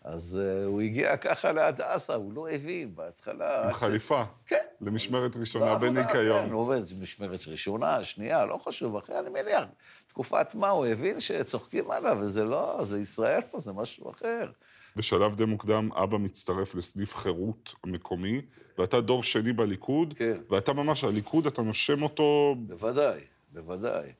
אז 0.04 0.40
אה, 0.42 0.64
הוא 0.64 0.80
הגיע 0.80 1.16
ככה 1.16 1.52
להדסה, 1.52 2.14
הוא 2.14 2.32
לא 2.32 2.48
הבין 2.50 2.94
בהתחלה. 2.94 3.64
עם 3.64 3.72
ש- 3.72 3.76
חליפה, 3.76 4.22
כן. 4.46 4.56
למשמרת 4.80 5.36
ראשונה 5.36 5.74
כן, 5.74 5.80
בניקיון. 5.80 6.50
הוא 6.52 6.60
עובד 6.60 6.80
משמרת 7.00 7.46
ראשונה, 7.46 8.04
שנייה, 8.04 8.44
לא 8.44 8.56
חשוב, 8.56 8.96
אחרי, 8.96 9.18
אני 9.18 9.28
מניח, 9.30 9.64
תקופת 10.08 10.54
מה, 10.54 10.68
הוא 10.68 10.86
הבין 10.86 11.20
שצוחקים 11.20 11.90
עליו, 11.90 12.18
וזה 12.20 12.44
לא, 12.44 12.78
זה 12.84 13.00
ישראל 13.00 13.40
פה, 13.50 13.58
זה 13.58 13.72
משהו 13.72 14.10
אחר. 14.10 14.50
בשלב 14.96 15.34
די 15.34 15.44
מוקדם 15.44 15.88
אבא 15.92 16.18
מצטרף 16.18 16.74
לסניף 16.74 17.16
חירות 17.16 17.74
המקומי, 17.84 18.40
ואתה 18.78 19.00
דור 19.00 19.22
שני 19.22 19.52
בליכוד, 19.52 20.14
כן. 20.16 20.40
ואתה 20.50 20.72
ממש, 20.72 21.04
הליכוד, 21.04 21.46
אתה 21.46 21.62
נושם 21.62 22.02
אותו... 22.02 22.54
בוודאי, 22.58 23.20
בוודאי. 23.52 24.12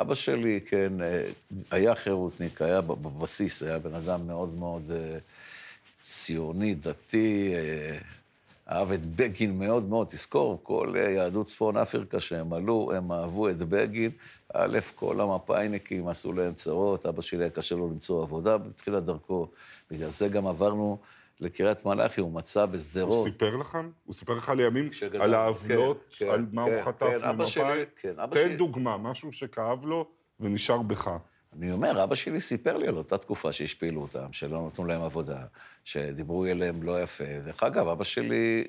אבא 0.00 0.14
שלי, 0.14 0.60
כן, 0.60 0.92
אה, 1.00 1.28
היה 1.70 1.94
חירותניק, 1.94 2.62
היה 2.62 2.80
בבסיס, 2.80 3.62
היה 3.62 3.78
בן 3.78 3.94
אדם 3.94 4.26
מאוד 4.26 4.54
מאוד 4.54 4.90
אה, 4.90 5.18
ציוני, 6.02 6.74
דתי, 6.74 7.52
אה, 7.54 7.98
אהב 8.70 8.92
את 8.92 9.06
בגין 9.06 9.58
מאוד 9.58 9.88
מאוד. 9.88 10.06
תזכור, 10.06 10.60
כל 10.62 10.94
יהדות 10.96 11.46
צפון 11.46 11.76
אפריקה 11.76 12.20
שהם 12.20 12.52
עלו, 12.52 12.92
הם 12.94 13.12
אהבו 13.12 13.48
את 13.48 13.58
בגין. 13.58 14.10
א', 14.54 14.78
כל 14.94 15.20
המפא"יניקים 15.20 16.08
עשו 16.08 16.32
להם 16.32 16.54
צרות, 16.54 17.06
אבא 17.06 17.22
שלי 17.22 17.44
היה 17.44 17.50
קשה 17.50 17.74
לו 17.74 17.88
למצוא 17.88 18.22
עבודה 18.22 18.58
בתחילת 18.58 19.04
דרכו. 19.04 19.48
בגלל 19.90 20.10
זה 20.10 20.28
גם 20.28 20.46
עברנו 20.46 20.98
לקריית 21.40 21.84
מלאכי, 21.86 22.20
הוא 22.20 22.32
מצא 22.32 22.66
בשדרות. 22.66 23.14
הוא 23.14 23.24
סיפר 23.24 23.56
לכם? 23.56 23.90
הוא 24.04 24.14
סיפר 24.14 24.32
לך 24.34 24.48
לימים 24.48 24.88
כשגדלנו, 24.90 25.24
על 25.24 25.34
העוולות, 25.34 26.14
כן, 26.18 26.28
על 26.30 26.46
מה 26.52 26.64
כן, 26.66 26.74
הוא 26.74 26.82
חטף 26.82 27.06
כן, 27.20 27.24
אבא 27.24 27.46
שלי- 27.46 27.62
ממפא"י? 27.64 27.84
כן, 28.00 28.20
אבא 28.20 28.34
תן 28.34 28.44
שלי- 28.46 28.56
דוגמה, 28.56 28.96
משהו 28.96 29.32
שכאב 29.32 29.86
לו 29.86 30.06
ונשאר 30.40 30.82
בך. 30.82 31.10
אני 31.58 31.72
אומר, 31.72 32.04
אבא 32.04 32.14
שלי 32.14 32.40
סיפר 32.40 32.76
לי 32.76 32.86
על 32.88 32.96
אותה 32.96 33.18
תקופה 33.18 33.52
שהשפילו 33.52 34.02
אותם, 34.02 34.32
שלא 34.32 34.66
נתנו 34.66 34.84
להם 34.84 35.02
עבודה, 35.02 35.38
שדיברו 35.84 36.46
אליהם 36.46 36.82
לא 36.82 37.02
יפה. 37.02 37.24
דרך 37.44 37.62
אגב, 37.62 37.88
אבא 37.88 38.04
שלי 38.04 38.64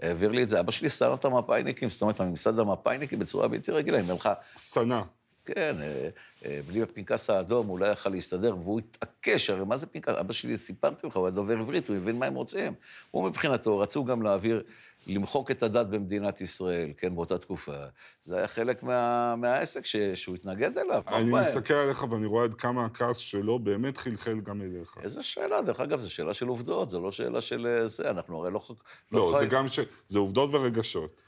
העביר 0.00 0.30
לי 0.30 0.42
את 0.42 0.48
זה, 0.48 0.60
אבא 0.60 0.70
שלי 0.70 0.88
שנא 0.88 1.14
את 1.14 1.24
המפא"יניקים, 1.24 1.90
זאת 1.90 2.02
אומרת, 2.02 2.20
הממסד 2.20 2.58
המפא"יניקים 2.58 3.18
בצורה 3.18 3.48
בלתי 3.48 3.72
רגילה, 3.72 4.00
אומר 4.00 4.14
לך, 4.14 4.28
שנא. 4.58 5.00
כן, 5.46 5.76
אה, 5.80 6.08
אה, 6.44 6.60
בלי 6.66 6.82
הפנקס 6.82 7.30
האדום 7.30 7.66
הוא 7.66 7.78
לא 7.78 7.86
יכל 7.86 8.10
להסתדר, 8.10 8.56
והוא 8.56 8.78
התעקש, 8.80 9.50
הרי 9.50 9.64
מה 9.64 9.76
זה 9.76 9.86
פנקס? 9.86 10.08
אבא 10.20 10.32
שלי, 10.32 10.56
סיפרתי 10.56 11.06
לך, 11.06 11.16
הוא 11.16 11.26
היה 11.26 11.30
דובר 11.34 11.58
עברית, 11.58 11.88
הוא 11.88 11.96
הבין 11.96 12.18
מה 12.18 12.26
הם 12.26 12.34
רוצים. 12.34 12.72
הוא 13.10 13.24
מבחינתו, 13.28 13.78
רצו 13.78 14.04
גם 14.04 14.22
להעביר, 14.22 14.62
למחוק 15.06 15.50
את 15.50 15.62
הדת 15.62 15.86
במדינת 15.86 16.40
ישראל, 16.40 16.90
כן, 16.96 17.14
באותה 17.14 17.38
תקופה. 17.38 17.76
זה 18.22 18.36
היה 18.36 18.48
חלק 18.48 18.82
מה, 18.82 19.36
מהעסק 19.36 19.86
ש, 19.86 19.96
שהוא 19.96 20.34
התנגד 20.34 20.78
אליו. 20.78 21.02
אני? 21.06 21.32
מסתכל 21.32 21.74
עליך 21.74 22.06
ואני 22.10 22.26
רואה 22.26 22.44
עד 22.44 22.54
כמה 22.54 22.84
הכעס 22.84 23.16
שלו 23.16 23.58
באמת 23.58 23.96
חלחל 23.96 24.40
גם 24.40 24.62
אליך. 24.62 24.96
איזה 25.02 25.22
שאלה, 25.22 25.62
דרך 25.62 25.80
אגב, 25.80 25.98
זו 25.98 26.10
שאלה 26.10 26.34
של 26.34 26.46
עובדות, 26.46 26.90
זו 26.90 27.00
לא 27.00 27.12
שאלה 27.12 27.40
של 27.40 27.66
אה, 27.66 27.86
זה, 27.88 28.10
אנחנו 28.10 28.38
הרי 28.38 28.50
לא... 28.50 28.58
ח- 28.58 28.70
לא, 29.12 29.32
חי- 29.34 29.38
זה 29.38 29.46
גם 29.46 29.68
ש... 29.68 29.78
זה 30.08 30.18
עובדות 30.18 30.54
ורגשות. 30.54 31.22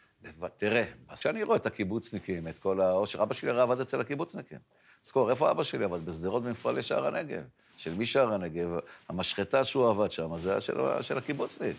תראה, 0.56 0.84
אז 1.08 1.18
כשאני 1.18 1.42
רואה 1.42 1.56
את 1.56 1.66
הקיבוצניקים, 1.66 2.48
את 2.48 2.58
כל 2.58 2.80
העושר, 2.80 3.22
אבא 3.22 3.34
שלי 3.34 3.50
הרי 3.50 3.60
עבד 3.60 3.80
אצל 3.80 4.00
הקיבוצניקים. 4.00 4.58
זכור, 5.04 5.30
איפה 5.30 5.50
אבא 5.50 5.62
שלי 5.62 5.84
עבד? 5.84 6.06
בשדרות 6.06 6.42
במפעלי 6.42 6.82
שער 6.82 7.06
הנגב. 7.06 7.42
של 7.76 7.94
מי 7.94 8.06
שער 8.06 8.32
הנגב? 8.32 8.68
המשחטה 9.08 9.64
שהוא 9.64 9.88
עבד 9.88 10.10
שם, 10.10 10.38
זה 10.38 10.50
היה 10.50 10.60
של, 10.60 10.74
של 11.00 11.18
הקיבוצניק. 11.18 11.76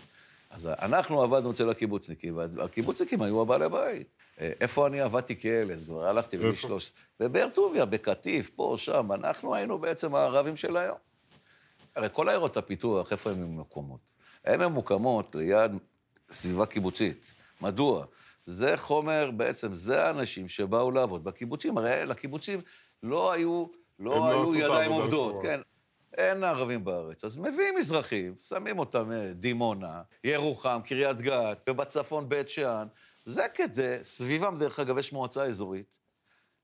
אז 0.50 0.66
אנחנו 0.66 1.22
עבדנו 1.22 1.50
אצל 1.50 1.70
הקיבוצניקים, 1.70 2.36
והקיבוצניקים 2.36 3.22
היו 3.22 3.42
הבעלי 3.42 3.68
בית. 3.68 4.06
אה, 4.40 4.52
איפה 4.60 4.86
אני 4.86 5.00
עבדתי 5.00 5.36
כילד? 5.36 5.78
כבר 5.84 6.06
הלכתי 6.06 6.38
בגיל? 6.38 6.52
שלוש... 6.52 6.92
בבאר 7.20 7.48
טוביה, 7.48 7.84
בקטיף, 7.84 8.50
פה, 8.56 8.74
שם. 8.78 9.12
אנחנו 9.12 9.54
היינו 9.54 9.78
בעצם 9.78 10.14
הערבים 10.14 10.56
של 10.56 10.76
היום. 10.76 10.96
הרי 11.96 12.08
כל 12.12 12.28
עיירות 12.28 12.56
הפיתוח, 12.56 13.12
איפה 13.12 13.30
הן 13.30 13.42
ממוקמות? 13.42 14.00
הן 14.44 14.60
ממוקמות 14.60 15.34
ליד 15.34 15.72
סביבה 16.30 16.66
קיבוצית. 16.66 17.34
מדוע? 17.60 18.04
זה 18.48 18.76
חומר, 18.76 19.30
בעצם, 19.30 19.74
זה 19.74 20.04
האנשים 20.04 20.48
שבאו 20.48 20.90
לעבוד 20.90 21.24
בקיבוצים. 21.24 21.78
הרי 21.78 22.06
לקיבוצים 22.06 22.60
לא 23.02 23.32
היו, 23.32 23.66
לא 23.98 24.10
לא 24.10 24.28
היו 24.30 24.52
את 24.52 24.58
ידיים 24.58 24.90
עובדות, 24.90 25.34
השחורה. 25.34 25.42
כן. 25.42 25.60
אין 26.16 26.44
ערבים 26.44 26.84
בארץ, 26.84 27.24
אז 27.24 27.38
מביאים 27.38 27.74
מזרחים, 27.78 28.34
שמים 28.38 28.78
אותם 28.78 29.12
אה, 29.12 29.32
דימונה, 29.32 30.02
ירוחם, 30.24 30.80
קריית 30.84 31.20
גת, 31.20 31.68
ובצפון 31.68 32.28
בית 32.28 32.48
שאן. 32.48 32.86
זה 33.24 33.46
כדי, 33.54 33.96
סביבם, 34.02 34.56
דרך 34.58 34.80
אגב, 34.80 34.98
יש 34.98 35.12
מועצה 35.12 35.44
אזורית, 35.44 35.98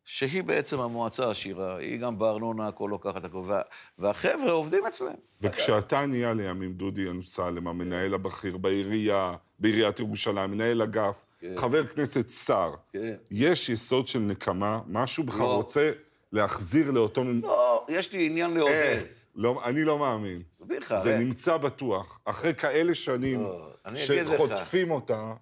שהיא 0.04 0.42
בעצם 0.42 0.80
המועצה 0.80 1.26
העשירה, 1.26 1.76
היא 1.76 2.00
גם 2.00 2.18
בארנונה, 2.18 2.68
הכל 2.68 2.88
לוקחת 2.90 3.24
הכל, 3.24 3.42
וה, 3.46 3.62
והחבר'ה 3.98 4.52
עובדים 4.52 4.86
אצלם. 4.86 5.14
וכשאתה 5.40 6.06
נהיה 6.06 6.34
לימים 6.34 6.72
דודי 6.72 7.10
אמסלם, 7.10 7.68
המנהל 7.68 8.14
הבכיר 8.14 8.56
בעירייה, 8.56 9.34
בעיריית 9.58 10.00
ירושלים, 10.00 10.50
מנהל 10.50 10.82
אגף, 10.82 11.26
כן. 11.44 11.56
חבר 11.56 11.86
כנסת 11.86 12.30
שר, 12.30 12.74
כן. 12.92 13.14
יש 13.30 13.68
יסוד 13.68 14.06
של 14.08 14.18
נקמה, 14.18 14.80
משהו 14.86 15.24
בך 15.24 15.40
לא. 15.40 15.54
רוצה 15.56 15.90
להחזיר 16.32 16.90
לאותו... 16.90 17.24
לא, 17.24 17.84
יש 17.88 18.12
לי 18.12 18.26
עניין 18.26 18.50
לעודד. 18.54 18.72
איך? 18.72 19.04
לא, 19.34 19.60
אני 19.64 19.84
לא 19.84 19.98
מאמין. 19.98 20.42
אסביר 20.56 20.78
לך, 20.78 20.94
זה 20.96 21.14
הרי- 21.14 21.24
נמצא 21.24 21.56
בטוח. 21.56 22.20
אחרי 22.24 22.54
כאלה 22.54 22.94
שנים 22.94 23.42
לא. 23.42 23.68
שחוטפים 23.96 24.90
אותה, 24.90 25.32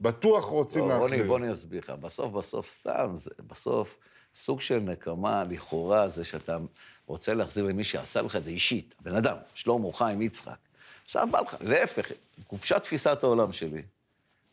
בטוח 0.00 0.44
רוצים 0.44 0.88
לא, 0.88 0.94
רוני, 0.94 1.10
להחזיר. 1.10 1.26
בוא 1.26 1.38
אני 1.38 1.52
אסביר 1.52 1.80
לך. 1.80 1.90
בסוף, 1.90 2.32
בסוף, 2.32 2.66
סתם, 2.66 3.12
זה, 3.14 3.30
בסוף, 3.46 3.98
סוג 4.34 4.60
של 4.60 4.78
נקמה, 4.78 5.44
לכאורה, 5.50 6.08
זה 6.08 6.24
שאתה 6.24 6.58
רוצה 7.06 7.34
להחזיר 7.34 7.64
למי 7.64 7.84
שעשה 7.84 8.22
לך 8.22 8.36
את 8.36 8.44
זה 8.44 8.50
אישית. 8.50 8.94
בן 9.00 9.14
אדם, 9.16 9.36
שלמה, 9.54 9.92
חיים, 9.92 10.22
יצחק. 10.22 10.56
עכשיו 11.04 11.28
בא 11.30 11.40
לך, 11.40 11.56
להפך, 11.60 12.12
גובשה 12.50 12.78
תפיסת 12.78 13.18
העולם 13.22 13.52
שלי, 13.52 13.82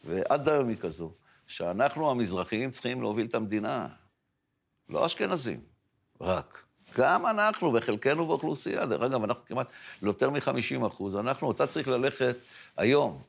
ועד 0.03 0.49
היום 0.49 0.69
היא 0.69 0.77
כזו, 0.77 1.11
שאנחנו 1.47 2.11
המזרחיים 2.11 2.71
צריכים 2.71 3.01
להוביל 3.01 3.25
את 3.25 3.35
המדינה. 3.35 3.87
לא 4.89 5.05
אשכנזים, 5.05 5.59
רק. 6.21 6.63
גם 6.97 7.25
אנחנו, 7.25 7.71
בחלקנו 7.71 8.27
באוכלוסייה, 8.27 8.85
דרך 8.85 9.01
אגב, 9.01 9.23
אנחנו 9.23 9.45
כמעט 9.45 9.67
יותר 10.01 10.29
מ-50 10.29 10.87
אחוז, 10.87 11.15
אנחנו, 11.15 11.51
אתה 11.51 11.67
צריך 11.67 11.87
ללכת 11.87 12.37
היום 12.77 13.21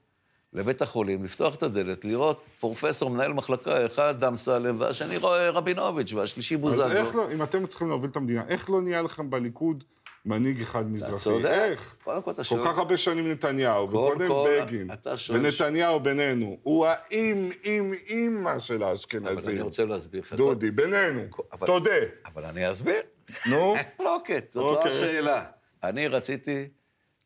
לבית 0.52 0.83
החולים, 0.83 1.24
לפתוח 1.24 1.54
את 1.54 1.62
הדלת, 1.62 2.04
לראות 2.04 2.44
פרופסור, 2.61 3.11
מנהל 3.11 3.33
מחלקה, 3.33 3.87
אחד 3.87 4.24
אמסלם, 4.24 4.80
והשני 4.80 5.16
רואה 5.16 5.50
רבינוביץ', 5.50 6.12
והשלישי 6.12 6.56
בוזגלו. 6.56 6.85
אז 6.85 6.92
איך 6.92 7.14
לא, 7.14 7.33
אם 7.33 7.42
אתם 7.42 7.66
צריכים 7.66 7.88
להוביל 7.88 8.11
את 8.11 8.16
המדינה, 8.16 8.44
איך 8.48 8.70
לא 8.70 8.83
נהיה 8.83 9.02
לכם 9.02 9.30
בליכוד 9.30 9.85
מנהיג 10.24 10.61
אחד 10.61 10.90
מזרחי? 10.90 11.18
צודק. 11.24 11.44
איך? 11.46 11.96
קודם 12.04 12.22
כל 12.22 12.30
אתה 12.30 12.37
כל 12.38 12.42
שואל... 12.42 12.64
כך 12.64 12.78
הרבה 12.78 12.96
שנים 12.96 13.30
נתניהו, 13.30 13.88
כל- 13.88 13.96
וקודם 13.96 14.28
כל- 14.28 14.59
בגין, 14.62 14.90
אתה 14.92 15.16
שואל- 15.16 15.38
ונתניהו 15.46 16.00
בינינו, 16.00 16.56
הוא 16.62 16.87
האם, 16.87 17.50
אם, 17.64 17.92
אימא 18.09 18.59
של 18.59 18.74
אבל 18.74 18.83
אני 18.85 18.90
האשכנזים. 18.90 19.62
רוצה 19.62 19.85
להסביר 19.85 20.20
לך. 20.20 20.33
דודי, 20.33 20.70
בינינו, 20.70 21.20
אבל- 21.52 21.66
תודה. 21.66 21.90
אבל 22.26 22.44
אני 22.44 22.70
אסביר. 22.70 23.00
נו, 23.46 23.74
מחלוקת, 24.00 24.44
זאת 24.50 24.62
לא 24.62 24.76
אוקיי. 24.76 24.90
השאלה. 24.90 25.44
אני 25.85 26.09
רציתי 26.09 26.68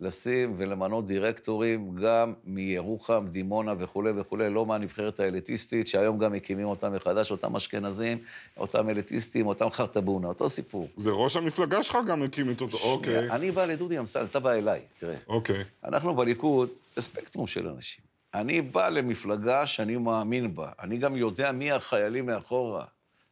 לשים 0.00 0.54
ולמנות 0.56 1.06
דירקטורים 1.06 1.96
גם 2.02 2.32
מירוחם, 2.44 3.26
דימונה 3.30 3.74
וכולי 3.78 4.10
וכולי, 4.16 4.50
לא 4.50 4.66
מהנבחרת 4.66 5.20
האליטיסטית, 5.20 5.88
שהיום 5.88 6.18
גם 6.18 6.32
מקימים 6.32 6.66
אותם 6.66 6.92
מחדש, 6.92 7.30
אותם 7.30 7.56
אשכנזים, 7.56 8.18
אותם 8.56 8.88
אליטיסטים, 8.88 9.46
אותם 9.46 9.70
חרטבונה, 9.70 10.28
אותו 10.28 10.50
סיפור. 10.50 10.88
זה 10.96 11.10
ראש 11.10 11.36
המפלגה 11.36 11.82
שלך 11.82 11.98
גם 12.06 12.22
הקים 12.22 12.50
את 12.50 12.60
אותו, 12.60 12.76
אוקיי, 12.84 13.30
אני 13.30 13.50
בא 13.50 13.64
לדודי 13.64 13.98
אמסלם, 13.98 14.24
אתה 14.24 14.40
בא 14.40 14.52
אליי, 14.52 14.80
תראה. 14.98 15.16
אוקיי. 15.28 15.64
אנחנו 15.84 16.14
בליכוד, 16.14 16.68
זה 16.96 17.02
ספקטרום 17.02 17.46
של 17.46 17.68
אנשים. 17.68 18.04
אני 18.34 18.62
בא 18.62 18.88
למפלגה 18.88 19.66
שאני 19.66 19.96
מאמין 19.96 20.54
בה. 20.54 20.72
אני 20.80 20.98
גם 20.98 21.16
יודע 21.16 21.52
מי 21.52 21.72
החיילים 21.72 22.26
מאחורה, 22.26 22.84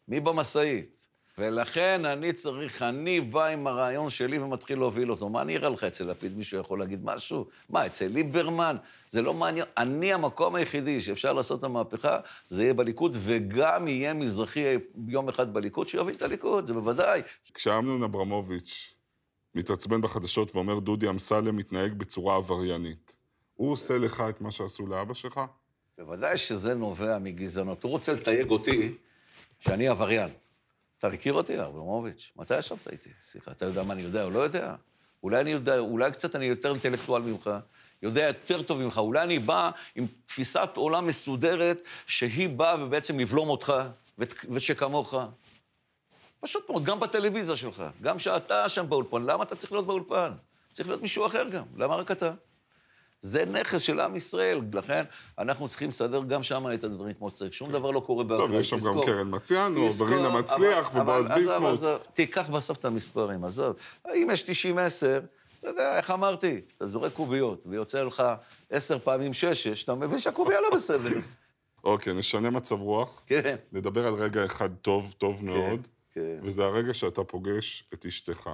מי 0.09 0.21
במשאית. 0.21 1.02
ולכן 1.39 2.05
אני 2.05 2.33
צריך, 2.33 2.83
אני 2.83 3.21
בא 3.21 3.47
עם 3.47 3.67
הרעיון 3.67 4.11
שלי 4.11 4.39
ומתחיל 4.39 4.79
להוביל 4.79 5.11
אותו. 5.11 5.29
מה 5.29 5.43
אני 5.43 5.57
אראה 5.57 5.69
לך 5.69 5.85
אצל 5.85 6.05
לפיד? 6.05 6.37
מישהו 6.37 6.61
יכול 6.61 6.81
להגיד 6.81 7.05
משהו? 7.05 7.47
מה, 7.69 7.87
אצל 7.87 8.07
ליברמן? 8.07 8.77
זה 9.09 9.23
לא 9.23 9.35
מעניין. 9.35 9.67
אני, 9.77 10.13
המקום 10.13 10.55
היחידי 10.55 11.01
שאפשר 11.01 11.33
לעשות 11.33 11.59
את 11.59 11.65
המהפכה, 11.65 12.19
זה 12.49 12.63
יהיה 12.63 12.75
בליכוד, 12.75 13.17
וגם 13.21 13.89
יהיה 13.89 14.15
מזרחי 14.15 14.77
יום 15.09 15.29
אחד 15.29 15.55
בליכוד, 15.55 15.89
שיוביל 15.89 16.15
את 16.15 16.23
הליכוד, 16.23 16.67
זה 16.67 16.75
בוודאי. 16.75 17.23
כשאמנון 17.55 18.03
אברמוביץ' 18.03 18.95
מתעצבן 19.55 20.01
בחדשות 20.01 20.55
ואומר, 20.57 20.79
דודי 20.79 21.09
אמסלם 21.09 21.57
מתנהג 21.57 21.93
בצורה 21.93 22.37
עבריינית, 22.37 23.17
הוא 23.55 23.73
עושה 23.73 23.99
לך 23.99 24.25
את 24.29 24.41
מה 24.41 24.51
שעשו 24.51 24.87
לאבא 24.87 25.15
שלך? 25.15 25.41
בוודאי 25.99 26.37
שזה 26.37 26.75
נובע 26.75 27.19
מגזענות. 27.19 27.83
הוא 27.83 27.91
רוצה 27.91 28.13
לתייג 28.13 28.51
אותי 28.51 28.95
שאני 29.61 29.89
עבריין. 29.89 30.29
אתה 31.03 31.11
מכיר 31.11 31.33
אותי, 31.33 31.61
אברמוביץ'? 31.61 32.33
מתי 32.37 32.59
ישבת 32.59 32.89
איתי? 32.89 33.11
סליחה, 33.23 33.51
אתה 33.51 33.65
יודע 33.65 33.83
מה 33.83 33.95
אני 33.95 34.03
יודע 34.03 34.25
או 34.25 34.31
לא 34.31 34.39
יודע? 34.39 34.75
אולי 35.23 35.41
אני 35.41 35.51
יודע, 35.51 35.79
אולי 35.79 36.13
קצת 36.13 36.37
אני 36.37 36.45
יותר 36.45 36.71
אינטלקטואל 36.71 37.23
ממך, 37.23 37.51
יודע 38.03 38.27
יותר 38.27 38.63
טוב 38.63 38.79
ממך. 38.79 38.99
אולי 38.99 39.23
אני 39.23 39.39
בא 39.39 39.71
עם 39.95 40.07
תפיסת 40.27 40.71
עולם 40.75 41.07
מסודרת, 41.07 41.83
שהיא 42.07 42.49
באה 42.49 42.85
ובעצם 42.85 43.19
לבלום 43.19 43.49
אותך, 43.49 43.73
ות- 44.19 44.35
ושכמוך. 44.51 45.15
פשוט 46.41 46.71
מאוד, 46.71 46.85
גם 46.85 47.01
בטלוויזיה 47.01 47.57
שלך, 47.57 47.83
גם 48.03 48.19
שאתה 48.19 48.69
שם 48.69 48.89
באולפן, 48.89 49.23
למה 49.23 49.45
אתה 49.45 49.57
צריך 49.57 49.73
להיות 49.73 49.87
באולפן? 49.87 50.33
צריך 50.73 50.89
להיות 50.89 51.03
מישהו 51.03 51.27
אחר 51.27 51.49
גם, 51.49 51.65
למה 51.77 51.97
רק 51.97 52.11
אתה? 52.11 52.33
זה 53.23 53.45
נכס 53.45 53.83
של 53.83 54.01
עם 54.01 54.17
ישראל, 54.17 54.61
לכן 54.75 55.05
אנחנו 55.39 55.69
צריכים 55.69 55.89
לסדר 55.89 56.23
גם 56.23 56.43
שם 56.43 56.67
את 56.75 56.85
הדברים 56.85 57.15
כמו 57.15 57.31
שצריך. 57.31 57.53
שום 57.53 57.73
דבר 57.73 57.91
לא 57.91 58.01
קורה 58.01 58.25
טוב, 58.25 58.41
באקראי, 58.41 58.61
יש 58.61 58.69
שם 58.71 58.77
גם 58.77 58.83
תזכור. 58.83 59.07
קרן 59.07 59.31
תזכור, 59.89 60.09
ורינה 60.11 60.29
אבל- 60.29 60.41
מצליח, 60.41 60.91
ובועז 60.95 61.29
ביסמוט. 61.29 61.81
תיקח 62.13 62.51
בסוף 62.51 62.79
את 62.79 62.85
המספרים, 62.85 63.45
עזוב. 63.45 63.77
אם 64.15 64.29
יש 64.33 64.43
90-10, 64.43 64.49
אתה 65.59 65.69
יודע, 65.69 65.97
איך 65.97 66.11
אמרתי? 66.11 66.61
אתה 66.77 66.87
זורק 66.87 67.13
קוביות, 67.13 67.67
ויוצא 67.67 68.03
לך 68.03 68.23
10 68.71 68.99
פעמים 68.99 69.33
6-6, 69.33 69.37
אתה 69.85 69.95
מבין 69.95 70.19
שהקובייה 70.19 70.61
לא 70.61 70.77
בסדר. 70.77 71.19
אוקיי, 71.85 72.15
נשנה 72.15 72.51
מצב 72.51 72.81
רוח, 72.81 73.23
כן, 73.27 73.57
נדבר 73.73 74.07
על 74.07 74.15
רגע 74.15 74.45
אחד 74.45 74.71
טוב, 74.75 75.15
טוב 75.19 75.45
מאוד, 75.45 75.89
כן, 76.13 76.39
וזה 76.43 76.65
הרגע 76.65 76.95
שאתה 76.95 77.25
פוגש 77.25 77.85
את 77.95 78.07
אשתך, 78.07 78.51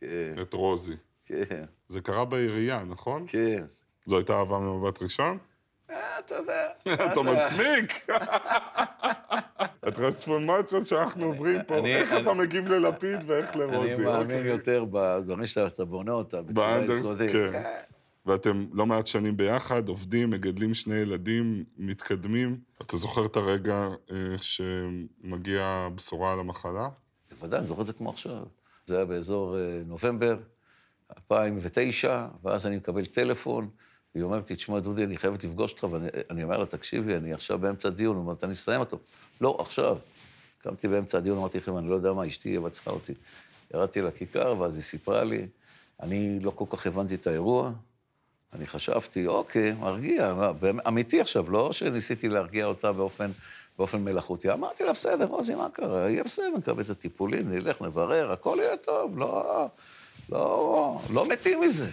כן, 0.00 0.34
את 0.42 0.54
רוזי. 0.54 0.96
כן, 1.24 1.64
זה 1.88 2.00
קרה 2.00 2.24
בעירייה, 2.24 2.84
נכון? 2.84 3.24
כן. 3.28 3.64
זו 4.08 4.16
הייתה 4.16 4.38
אהבה 4.38 4.58
ממבט 4.58 5.02
ראשון? 5.02 5.38
אה, 5.90 5.96
אתה 6.18 6.34
יודע. 6.34 6.68
אתה 7.12 7.22
מסמיק! 7.22 8.06
הטרנספורמציות 9.82 10.86
שאנחנו 10.86 11.26
עוברים 11.26 11.60
פה, 11.66 11.78
אני- 11.78 11.96
איך 11.96 12.12
אני- 12.12 12.22
אתה 12.22 12.34
מגיב 12.34 12.68
ללפיד 12.68 13.18
ואיך 13.26 13.52
אני 13.54 13.60
לרוזי? 13.60 14.04
מאמין 14.04 14.22
אוקיי. 14.36 14.46
יותר 14.46 14.84
בדברים 14.90 15.46
שאתה 15.46 15.84
בונה 15.84 16.12
אותם, 16.12 16.46
בצורה 16.46 16.80
יסודית. 16.98 17.30
כן. 17.32 17.62
ואתם 18.26 18.66
לא 18.72 18.86
מעט 18.86 19.06
שנים 19.06 19.36
ביחד, 19.36 19.88
עובדים, 19.88 20.30
מגדלים 20.30 20.74
שני 20.74 20.94
ילדים, 20.94 21.64
מתקדמים. 21.78 22.58
אתה 22.82 22.96
זוכר 22.96 23.26
את 23.26 23.36
הרגע 23.36 23.86
אה, 24.10 24.16
שמגיעה 24.38 25.88
בשורה 25.94 26.32
על 26.32 26.40
המחלה? 26.40 26.88
בוודאי, 27.30 27.58
אני 27.58 27.66
זוכר 27.66 27.80
את 27.82 27.86
זה 27.86 27.92
כמו 27.92 28.10
עכשיו. 28.10 28.42
זה 28.86 28.96
היה 28.96 29.04
באזור 29.04 29.58
אה, 29.58 29.80
נובמבר 29.86 30.36
2009, 31.16 32.26
ואז 32.44 32.66
אני 32.66 32.76
מקבל 32.76 33.04
טלפון, 33.06 33.68
היא 34.14 34.22
אומרת 34.22 34.50
לי, 34.50 34.56
תשמע, 34.56 34.80
דודי, 34.80 35.04
אני 35.04 35.16
חייבת 35.16 35.44
לפגוש 35.44 35.72
אותך, 35.72 35.86
ואני 35.90 36.42
אומר 36.42 36.56
לה, 36.56 36.66
תקשיבי, 36.66 37.16
אני 37.16 37.32
עכשיו 37.32 37.58
באמצע 37.58 37.88
הדיון, 37.88 38.16
היא 38.16 38.20
אומרת, 38.20 38.44
אני 38.44 38.52
אסיים 38.52 38.80
אותו. 38.80 38.98
לא, 39.40 39.56
עכשיו. 39.60 39.98
קמתי 40.62 40.88
באמצע 40.88 41.18
הדיון, 41.18 41.38
אמרתי 41.38 41.58
לכם, 41.58 41.78
אני 41.78 41.88
לא 41.88 41.94
יודע 41.94 42.12
מה, 42.12 42.26
אשתי 42.26 42.56
צריכה 42.72 42.90
אותי. 42.90 43.12
ירדתי 43.74 44.02
לכיכר, 44.02 44.54
ואז 44.58 44.76
היא 44.76 44.82
סיפרה 44.82 45.24
לי, 45.24 45.46
אני 46.02 46.40
לא 46.40 46.50
כל 46.50 46.64
כך 46.70 46.86
הבנתי 46.86 47.14
את 47.14 47.26
האירוע, 47.26 47.72
אני 48.52 48.66
חשבתי, 48.66 49.26
אוקיי, 49.26 49.72
מרגיע, 49.72 50.34
אמיתי 50.88 51.20
עכשיו, 51.20 51.50
לא 51.50 51.72
שניסיתי 51.72 52.28
להרגיע 52.28 52.66
אותה 52.66 52.92
באופן, 52.92 53.30
באופן 53.78 54.04
מלאכותי. 54.04 54.52
אמרתי 54.52 54.84
לה, 54.84 54.92
בסדר, 54.92 55.26
רוזי, 55.26 55.54
מה 55.54 55.68
קרה? 55.72 56.10
יהיה 56.10 56.24
בסדר, 56.24 56.56
נקבל 56.58 56.82
את 56.82 56.90
הטיפולים, 56.90 57.52
נלך, 57.52 57.82
נברר, 57.82 58.32
הכל 58.32 58.58
יהיה 58.60 58.76
טוב, 58.76 59.18
לא, 59.18 59.66
לא, 60.28 61.00
לא 61.10 61.28
מתים 61.28 61.60
מזה. 61.60 61.90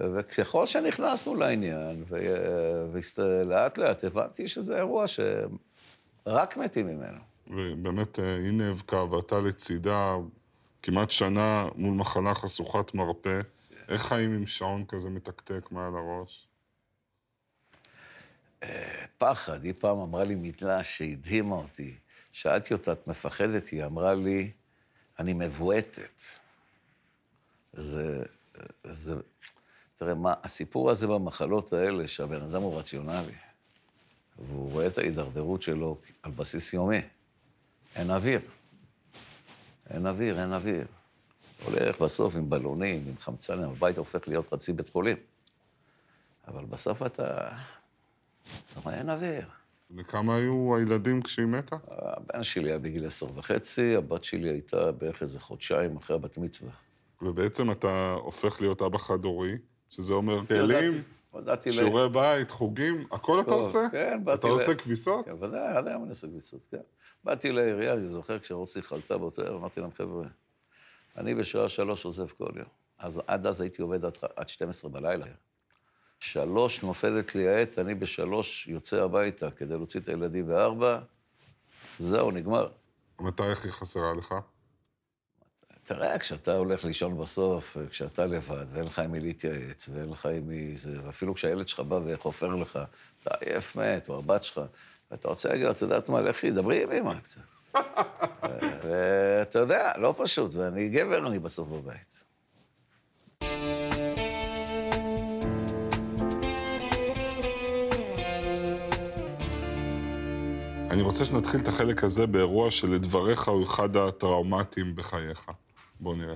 וככל 0.00 0.66
שנכנסנו 0.66 1.34
לעניין, 1.34 2.04
ולאט 2.08 3.78
לאט 3.78 4.04
הבנתי 4.04 4.48
שזה 4.48 4.76
אירוע 4.76 5.04
שרק 5.06 6.56
מתים 6.56 6.86
ממנו. 6.86 7.18
ובאמת, 7.46 8.18
אה, 8.18 8.34
היא 8.36 8.52
נאבקה 8.52 9.04
ואתה 9.04 9.40
לצידה 9.40 10.16
כמעט 10.82 11.10
שנה 11.10 11.66
מול 11.74 11.94
מחלה 11.94 12.34
חשוכת 12.34 12.94
מרפא. 12.94 13.40
איך 13.88 14.02
חיים 14.02 14.34
עם 14.34 14.46
שעון 14.46 14.84
כזה 14.88 15.10
מתקתק 15.10 15.68
מעל 15.70 15.92
הראש? 15.96 16.46
פחד, 19.18 19.64
היא 19.64 19.74
פעם 19.78 19.98
אמרה 19.98 20.24
לי 20.24 20.34
מילה 20.34 20.82
שהדהימה 20.82 21.56
אותי. 21.56 21.94
שאלתי 22.32 22.74
אותה, 22.74 22.92
את 22.92 23.06
מפחדת? 23.06 23.68
היא 23.68 23.84
אמרה 23.84 24.14
לי, 24.14 24.50
אני 25.18 25.32
מבועטת. 25.32 26.20
זה, 27.72 28.22
זה, 28.84 29.14
תראה, 30.00 30.14
מה, 30.14 30.34
הסיפור 30.42 30.90
הזה 30.90 31.06
במחלות 31.06 31.72
האלה, 31.72 32.08
שהבן 32.08 32.42
אדם 32.42 32.62
הוא 32.62 32.78
רציונלי, 32.78 33.32
והוא 34.38 34.72
רואה 34.72 34.86
את 34.86 34.98
ההידרדרות 34.98 35.62
שלו 35.62 35.98
על 36.22 36.30
בסיס 36.30 36.72
יומי. 36.72 37.00
אין 37.96 38.10
אוויר. 38.10 38.40
אין 39.90 40.06
אוויר, 40.06 40.40
אין 40.40 40.52
אוויר. 40.52 40.86
הולך 41.64 42.00
בסוף 42.00 42.36
עם 42.36 42.50
בלונים, 42.50 43.04
עם 43.08 43.14
חמצן, 43.18 43.62
הבית 43.62 43.98
הופך 43.98 44.28
להיות 44.28 44.52
חצי 44.52 44.72
בית 44.72 44.88
חולים. 44.88 45.16
אבל 46.48 46.64
בסוף 46.64 47.02
אתה... 47.02 47.48
אתה 48.72 48.80
רואה, 48.84 48.98
אין 48.98 49.10
אוויר. 49.10 49.48
וכמה 49.96 50.36
היו 50.36 50.76
הילדים 50.76 51.22
כשהיא 51.22 51.46
מתה? 51.46 51.76
הבן 51.88 52.42
שלי 52.42 52.68
היה 52.70 52.78
בגיל 52.78 53.06
עשר 53.06 53.26
וחצי, 53.34 53.96
הבת 53.96 54.24
שלי 54.24 54.48
הייתה 54.48 54.92
בערך 54.92 55.22
איזה 55.22 55.40
חודשיים 55.40 55.96
אחרי 55.96 56.16
הבת 56.16 56.38
מצווה. 56.38 56.72
ובעצם 57.22 57.70
אתה 57.70 58.16
הופך 58.20 58.60
להיות 58.60 58.82
אבא 58.82 58.98
חד-הורי, 58.98 59.56
שזה 59.90 60.12
אומר 60.14 60.34
הודעתי- 60.34 60.54
כלים, 60.54 61.02
הודעתי 61.30 61.68
ל... 61.68 61.72
שיעורי 61.72 62.08
בית, 62.08 62.50
חוגים, 62.50 63.06
הכל 63.12 63.40
אתה 63.40 63.54
עושה? 63.54 63.86
כן, 63.92 64.20
באתי 64.24 64.38
אתה 64.38 64.46
עושה 64.48 64.74
כביסות? 64.74 65.24
כן, 65.24 65.32
ודאי, 65.44 65.76
עד 65.76 65.88
היום 65.88 66.02
אני 66.02 66.10
עושה 66.10 66.26
קביצות, 66.26 66.66
כן. 66.70 66.80
באתי 67.24 67.52
לעירייה, 67.52 67.92
אני 67.92 68.08
זוכר 68.08 68.38
כשרוסי 68.38 68.82
חלתה 68.82 69.18
באותו 69.18 69.42
ערב, 69.42 69.54
אמרתי 69.56 69.80
להם, 69.80 69.90
חבר'ה, 69.92 70.24
אני 71.16 71.34
בשעה 71.34 71.68
שלוש 71.68 72.04
עוזב 72.04 72.26
כל 72.28 72.50
יום. 72.56 72.66
אז 72.98 73.20
עד 73.26 73.46
אז 73.46 73.60
הייתי 73.60 73.82
עובד 73.82 74.04
עד, 74.04 74.16
עד 74.36 74.48
12 74.48 74.90
בלילה. 74.90 75.26
שלוש 76.20 76.82
נופלת 76.82 77.34
לי 77.34 77.48
העת, 77.48 77.78
אני 77.78 77.94
בשלוש 77.94 78.68
יוצא 78.68 79.02
הביתה 79.02 79.50
כדי 79.50 79.74
להוציא 79.76 80.00
את 80.00 80.08
הילדים 80.08 80.46
בארבע, 80.46 80.98
זהו, 81.98 82.30
נגמר. 82.30 82.68
מתי 83.20 83.42
הכי 83.42 83.68
חסרה 83.68 84.14
לך? 84.14 84.34
תראה, 85.94 86.18
כשאתה 86.18 86.56
הולך 86.56 86.84
לישון 86.84 87.18
בסוף, 87.18 87.76
כשאתה 87.90 88.26
לבד, 88.26 88.66
ואין 88.72 88.84
לך 88.86 88.98
עם 88.98 89.12
מי 89.12 89.20
להתייעץ, 89.20 89.88
ואין 89.92 90.10
לך 90.10 90.26
עם 90.26 90.48
מי 90.48 90.76
זה, 90.76 90.90
ואפילו 91.04 91.34
כשהילד 91.34 91.68
שלך 91.68 91.80
בא 91.80 92.00
וחופר 92.04 92.54
לך, 92.54 92.78
אתה 93.22 93.30
עייף 93.40 93.76
מת, 93.76 94.08
או 94.08 94.18
הבת 94.18 94.42
שלך, 94.42 94.60
ואתה 95.10 95.28
רוצה 95.28 95.48
להגיד, 95.48 95.66
את 95.66 95.82
יודעת 95.82 96.08
מה, 96.08 96.20
לכי, 96.20 96.50
דברי 96.50 96.82
עם 96.82 96.92
אמא 96.92 97.14
קצת. 97.20 97.40
ואתה 98.82 99.58
יודע, 99.58 99.92
לא 99.98 100.14
פשוט, 100.16 100.54
ואני 100.54 100.88
גבר, 100.88 101.26
אני 101.26 101.38
בסוף 101.38 101.68
בבית. 101.68 102.24
אני 110.90 111.02
רוצה 111.02 111.24
שנתחיל 111.24 111.60
את 111.60 111.68
החלק 111.68 112.04
הזה 112.04 112.26
באירוע 112.26 112.70
שלדבריך 112.70 113.48
הוא 113.48 113.62
אחד 113.62 113.96
הטראומטיים 113.96 114.96
בחייך. 114.96 115.50
בוא 116.00 116.16
נראה. 116.16 116.34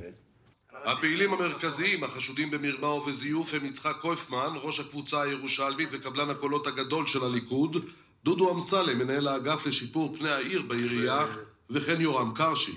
הפעילים 0.85 1.33
המרכזיים 1.33 2.05
החשודים 2.05 2.51
במרמה 2.51 2.89
ובזיוף 2.89 3.55
הם 3.55 3.65
יצחק 3.65 3.97
קויפמן, 4.01 4.51
ראש 4.63 4.81
הקבוצה 4.81 5.23
הירושלמית 5.23 5.89
וקבלן 5.93 6.31
הקולות 6.31 6.67
הגדול 6.67 7.07
של 7.07 7.25
הליכוד, 7.25 7.77
דודו 8.25 8.55
אמסלם, 8.55 8.99
מנהל 8.99 9.29
האגף 9.29 9.67
לשיפור 9.67 10.17
פני 10.19 10.31
העיר 10.31 10.63
בעירייה, 10.63 11.27
וכן 11.71 12.01
יורם 12.01 12.33
קרשי. 12.35 12.73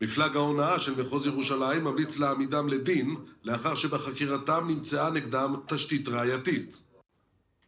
מפלג 0.00 0.36
ההונאה 0.36 0.80
של 0.80 1.00
מחוז 1.00 1.26
ירושלים 1.26 1.84
ממליץ 1.84 2.18
להעמידם 2.18 2.68
לדין, 2.68 3.16
לאחר 3.44 3.74
שבחקירתם 3.74 4.64
נמצאה 4.68 5.10
נגדם 5.10 5.56
תשתית 5.66 6.08
ראייתית. 6.08 6.82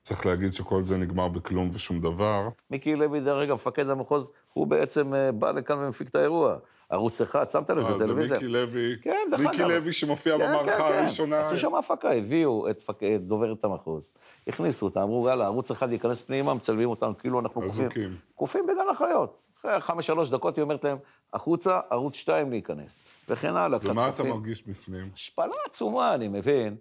צריך 0.02 0.26
להגיד 0.26 0.54
שכל 0.54 0.84
זה 0.84 0.96
נגמר 0.96 1.28
בכלום 1.28 1.70
ושום 1.74 2.00
דבר. 2.00 2.48
מיקי 2.70 2.96
לוי, 2.96 3.20
דרך 3.20 3.42
אגב, 3.42 3.54
מפקד 3.54 3.88
המחוז, 3.88 4.26
הוא 4.52 4.66
בעצם 4.66 5.14
אה, 5.14 5.32
בא 5.32 5.50
לכאן 5.50 5.78
ומפיק 5.78 6.08
את 6.08 6.14
האירוע. 6.14 6.56
ערוץ 6.90 7.20
אחד, 7.20 7.48
שמת 7.48 7.70
לזה 7.70 7.88
אה, 7.92 7.98
זה 7.98 8.04
טלוויזיה. 8.06 8.36
מיקי 8.36 8.48
לוי, 8.48 8.96
כן, 9.02 9.16
דרך 9.30 9.40
מיקי 9.40 9.56
אגב. 9.56 9.68
לוי 9.70 9.92
שמופיע 9.92 10.38
כן, 10.38 10.44
במערכה 10.44 10.70
כן, 10.70 10.92
כן. 10.92 10.98
הראשונה. 10.98 11.40
עשו 11.40 11.56
שם 11.56 11.74
הפקה, 11.74 12.12
הביאו 12.12 12.70
את 12.70 12.82
פק- 12.82 13.02
את 13.02 13.26
דוברת 13.26 13.64
המחוז, 13.64 14.12
הכניסו 14.46 14.86
אותה, 14.86 15.02
אמרו, 15.02 15.28
יאללה, 15.28 15.44
ערוץ 15.44 15.70
אחד 15.70 15.92
ייכנס 15.92 16.22
פנימה, 16.22 16.54
מצלמים 16.54 16.88
אותנו 16.90 17.18
כאילו 17.18 17.40
אנחנו 17.40 17.60
קופים. 17.62 17.88
קופים 18.34 18.66
בגן 18.66 18.88
החיות. 18.90 19.38
אחרי 19.60 19.80
חמש, 19.80 20.06
שלוש 20.06 20.30
דקות 20.30 20.56
היא 20.56 20.62
אומרת 20.62 20.84
להם, 20.84 20.98
החוצה, 21.32 21.80
ערוץ 21.90 22.14
שתיים 22.14 22.50
להיכנס. 22.50 23.04
וכן 23.28 23.56
הלאה. 23.56 23.78
ומה 23.82 24.08
אתה. 24.08 24.22
מרגיש 24.24 24.62
בפנים? 24.66 25.10
השפלה 25.14 25.54
עצומה, 25.66 26.14
אני 26.14 26.28
מבין 26.28 26.76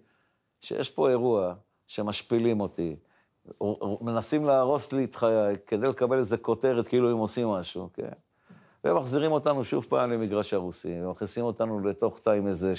שיש 0.60 0.90
פה 0.90 1.08
אירוע 1.10 1.54
שמשפילים 1.86 2.60
אותי, 2.60 2.96
מנסים 4.00 4.44
להרוס 4.44 4.92
לי 4.92 5.04
את 5.04 5.14
חיי 5.14 5.56
כדי 5.66 5.88
לקבל 5.88 6.18
איזה 6.18 6.36
כותרת 6.36 6.88
כאילו 6.88 7.10
הם 7.10 7.16
עושים 7.16 7.48
משהו, 7.48 7.88
כן? 7.94 8.12
ומחזירים 8.84 9.32
אותנו 9.32 9.64
שוב 9.64 9.86
פעם 9.88 10.10
למגרש 10.10 10.54
הרוסים, 10.54 11.06
ומכניסים 11.06 11.44
אותנו 11.44 11.80
לתוך 11.80 12.20
תא 12.22 12.30
עם 12.30 12.46
איזה 12.46 12.72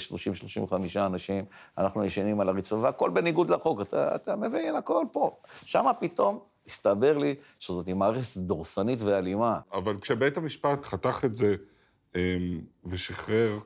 30-35 0.70 0.74
אנשים, 0.96 1.44
אנחנו 1.78 2.04
ישנים 2.04 2.40
על 2.40 2.48
הרצפה, 2.48 2.76
והכל 2.76 3.10
בניגוד 3.10 3.50
לחוק, 3.50 3.80
אתה, 3.80 4.14
אתה 4.14 4.36
מבין, 4.36 4.76
הכל 4.76 5.04
פה. 5.12 5.36
שם 5.64 5.86
פתאום 6.00 6.38
הסתבר 6.66 7.18
לי 7.18 7.34
שזאת 7.58 7.88
מערכת 7.88 8.36
דורסנית 8.36 9.02
ואלימה. 9.02 9.58
אבל 9.72 9.96
כשבית 10.00 10.36
המשפט 10.36 10.84
חתך 10.84 11.24
את 11.24 11.34
זה 11.34 11.54
אמ, 12.14 12.20
ושחרר, 12.84 13.58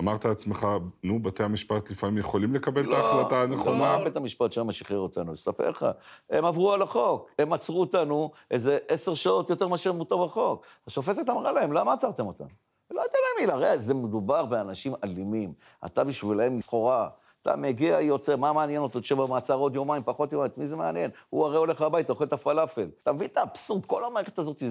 אמרת 0.00 0.24
לעצמך, 0.24 0.66
נו, 1.02 1.22
בתי 1.22 1.42
המשפט 1.42 1.90
לפעמים 1.90 2.18
יכולים 2.18 2.54
לקבל 2.54 2.88
את 2.88 2.98
ההחלטה 2.98 3.42
הנכונה? 3.42 3.98
לא, 3.98 4.04
בית 4.04 4.16
המשפט 4.16 4.52
שם 4.52 4.72
שחרר 4.72 4.98
אותנו, 4.98 5.34
אספר 5.34 5.70
לך. 5.70 5.86
הם 6.30 6.44
עברו 6.44 6.72
על 6.72 6.82
החוק, 6.82 7.30
הם 7.38 7.52
עצרו 7.52 7.80
אותנו 7.80 8.30
איזה 8.50 8.78
עשר 8.88 9.14
שעות 9.14 9.50
יותר 9.50 9.68
מאשר 9.68 9.92
מותר 9.92 10.16
בחוק. 10.16 10.66
השופטת 10.86 11.30
אמרה 11.30 11.52
להם, 11.52 11.72
למה 11.72 11.92
עצרתם 11.92 12.26
אותנו? 12.26 12.48
לא 12.90 13.00
הייתה 13.00 13.16
להם 13.18 13.46
מילה, 13.46 13.66
הרי 13.66 13.80
זה 13.80 13.94
מדובר 13.94 14.44
באנשים 14.44 14.94
אלימים. 15.04 15.52
אתה 15.86 16.04
בשבילם 16.04 16.60
סחורה. 16.60 17.08
אתה 17.48 17.56
מגיע, 17.56 18.00
יוצא, 18.00 18.36
מה 18.36 18.52
מעניין 18.52 18.82
אותו? 18.82 19.00
תשב 19.00 19.16
במעצר 19.16 19.54
עוד 19.54 19.74
יומיים, 19.74 20.02
פחות 20.04 20.32
יומיים, 20.32 20.50
את 20.50 20.58
מי 20.58 20.66
זה 20.66 20.76
מעניין? 20.76 21.10
הוא 21.30 21.46
הרי 21.46 21.56
הולך 21.56 21.82
הביתה, 21.82 22.12
אוכל 22.12 22.24
את 22.24 22.32
הפלאפל. 22.32 22.88
אתה 23.02 23.12
מבין 23.12 23.28
את 23.28 23.36
האבסורד? 23.36 23.86
כל 23.86 24.04
המערכת 24.04 24.38
הזאת, 24.38 24.62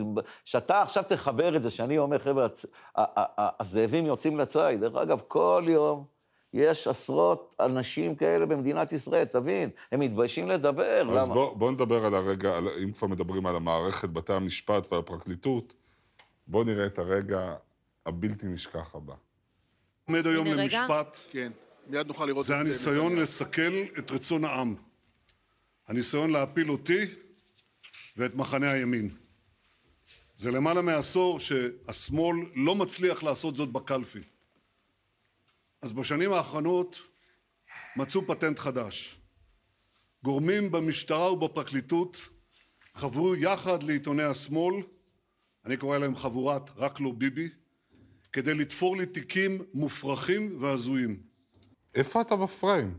שאתה 0.45 0.81
עכשיו 0.81 1.03
תחבר 1.07 1.55
את 1.55 1.63
זה, 1.63 1.69
שאני 1.69 1.97
אומר, 1.97 2.19
חבר'ה, 2.19 2.47
הזאבים 3.59 4.05
יוצאים 4.05 4.37
לציד. 4.37 4.79
דרך 4.79 4.95
אגב, 4.95 5.21
כל 5.27 5.65
יום 5.67 6.05
יש 6.53 6.87
עשרות 6.87 7.55
אנשים 7.59 8.15
כאלה 8.15 8.45
במדינת 8.45 8.93
ישראל, 8.93 9.25
תבין, 9.25 9.69
הם 9.91 9.99
מתביישים 9.99 10.47
לדבר, 10.47 11.19
אז 11.19 11.25
למה? 11.25 11.33
בוא, 11.33 11.55
בוא 11.55 11.71
נדבר 11.71 12.05
על 12.05 12.13
הרגע, 12.13 12.57
על, 12.57 12.67
אם 12.83 12.91
כבר 12.91 13.07
מדברים 13.07 13.45
על 13.45 13.55
המערכת, 13.55 14.09
בתי 14.09 14.33
המשפט 14.33 14.93
והפרקליטות, 14.93 15.73
בוא 16.47 16.63
נראה 16.63 16.85
את 16.85 16.99
הרגע 16.99 17.55
הבלתי 18.05 18.47
נשכח 18.47 18.95
הבא. 18.95 19.13
עומד 20.07 20.27
היום. 20.27 20.47
למשפט, 20.47 21.17
כן, 21.29 21.51
מיד 21.89 22.07
נוכל 22.07 22.25
לראות 22.25 22.45
זה 22.45 22.55
את 22.55 22.59
הניסיון 22.59 23.05
נתניהו. 23.05 23.23
לסכל 23.23 23.83
את 23.99 24.11
רצון 24.11 24.45
העם. 24.45 24.75
הניסיון 25.87 26.31
להפיל 26.31 26.71
אותי 26.71 27.05
ואת 28.17 28.35
מחנה 28.35 28.71
הימין. 28.71 29.09
זה 30.35 30.51
למעלה 30.51 30.81
מעשור 30.81 31.39
שהשמאל 31.39 32.37
לא 32.55 32.75
מצליח 32.75 33.23
לעשות 33.23 33.55
זאת 33.55 33.71
בקלפי. 33.71 34.19
אז 35.81 35.93
בשנים 35.93 36.33
האחרונות 36.33 37.01
מצאו 37.95 38.27
פטנט 38.27 38.59
חדש. 38.59 39.19
גורמים 40.23 40.71
במשטרה 40.71 41.31
ובפרקליטות 41.31 42.17
חברו 42.95 43.35
יחד 43.35 43.83
לעיתוני 43.83 44.23
השמאל, 44.23 44.75
אני 45.65 45.77
קורא 45.77 45.97
להם 45.97 46.15
חבורת 46.15 46.69
רק 46.75 46.99
לא 46.99 47.11
ביבי, 47.11 47.49
כדי 48.31 48.53
לתפור 48.53 48.97
לי 48.97 49.05
תיקים 49.05 49.61
מופרכים 49.73 50.61
והזויים. 50.61 51.26
איפה 51.97 52.21
אתה 52.21 52.35
בפריים? 52.35 52.97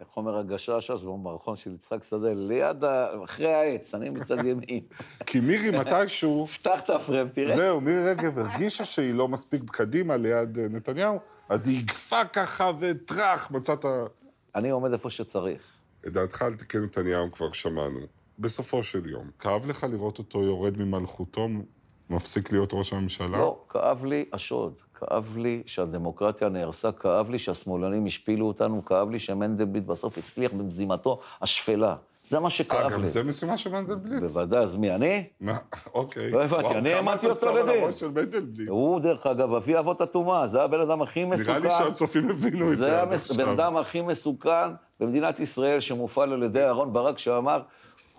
איך 0.00 0.08
אומר 0.16 0.38
הגשש 0.38 0.90
אז 0.90 1.04
במערכון 1.04 1.56
של 1.56 1.74
יצחק 1.74 2.02
שדה, 2.02 2.34
ליד, 2.34 2.84
ה... 2.84 3.24
אחרי 3.24 3.54
העץ, 3.54 3.94
אני 3.94 4.10
מצד 4.10 4.44
ימין. 4.46 4.80
כי 5.26 5.40
מירי 5.40 5.70
מתישהו, 5.70 6.46
פתח 6.54 6.80
את 6.80 6.90
הפרם, 6.90 7.28
תראה. 7.28 7.56
זהו, 7.56 7.80
מירי 7.80 8.10
רגב 8.10 8.38
הרגישה 8.38 8.84
שהיא 8.84 9.14
לא 9.14 9.28
מספיק 9.28 9.62
קדימה 9.70 10.16
ליד 10.16 10.58
אה, 10.58 10.68
נתניהו, 10.68 11.18
אז 11.48 11.68
היא 11.68 11.78
הגפה 11.78 12.24
ככה 12.24 12.70
וטראח, 12.80 13.50
מצאת... 13.50 13.84
אני 14.54 14.70
עומד 14.70 14.92
איפה 14.92 15.10
שצריך. 15.10 15.62
את 16.06 16.12
דעתך 16.12 16.42
על 16.42 16.54
תיקי 16.54 16.78
נתניהו 16.78 17.32
כבר 17.32 17.52
שמענו. 17.52 18.00
בסופו 18.38 18.82
של 18.82 19.08
יום, 19.08 19.30
כאב 19.38 19.66
לך 19.66 19.86
לראות 19.90 20.18
אותו 20.18 20.42
יורד 20.42 20.78
ממלכותו, 20.78 21.48
מפסיק 22.10 22.52
להיות 22.52 22.70
ראש 22.72 22.92
הממשלה? 22.92 23.38
לא, 23.38 23.64
כאב 23.68 24.04
לי 24.04 24.24
השוד. 24.32 24.74
כאב 25.08 25.36
לי 25.36 25.62
שהדמוקרטיה 25.66 26.48
נהרסה, 26.48 26.92
כאב 26.92 27.30
לי 27.30 27.38
שהשמאלנים 27.38 28.06
השפילו 28.06 28.46
אותנו, 28.46 28.84
כאב 28.84 29.10
לי 29.10 29.18
שמנדלבליט 29.18 29.84
בסוף 29.84 30.18
הצליח 30.18 30.52
במזימתו 30.52 31.18
השפלה. 31.42 31.96
זה 32.24 32.38
מה 32.38 32.44
אה, 32.44 32.50
שכאב 32.50 32.92
גם 32.92 33.00
לי. 33.00 33.06
זה 33.06 33.22
משימה 33.24 33.58
של 33.58 33.70
מנדלבליט? 33.70 34.20
בוודאי, 34.22 34.62
אז 34.62 34.76
מי, 34.76 34.90
אני? 34.94 35.24
מה? 35.40 35.56
אוקיי. 35.94 36.30
לא 36.30 36.44
הבנתי, 36.44 36.74
אני 36.74 36.92
העמדתי 36.92 37.26
אותו 37.26 37.52
לדין. 37.52 37.82
הראש 37.84 38.00
של 38.00 38.08
מנדלבליט. 38.10 38.68
הוא, 38.68 39.00
דרך 39.00 39.26
אגב, 39.26 39.54
אבי 39.54 39.78
אבות 39.78 40.00
הטומאה, 40.00 40.46
זה 40.46 40.62
הבן 40.62 40.80
אדם 40.80 41.02
הכי 41.02 41.24
מסוכן. 41.24 41.52
נראה 41.62 41.78
לי 41.78 41.84
שהצופים 41.84 42.30
הבינו 42.30 42.72
את 42.72 42.76
זה 42.78 42.84
זה 42.84 43.00
עד 43.02 43.08
המס- 43.12 43.30
הבן 43.30 43.40
עכשיו. 43.40 43.54
אדם 43.54 43.76
הכי 43.76 44.00
מסוכן 44.00 44.68
במדינת 45.00 45.40
ישראל, 45.40 45.80
שמופעל 45.80 46.32
על 46.32 46.42
ידי 46.42 46.62
אהרן 46.64 46.92
ברק, 46.92 47.18
שאמר, 47.18 47.62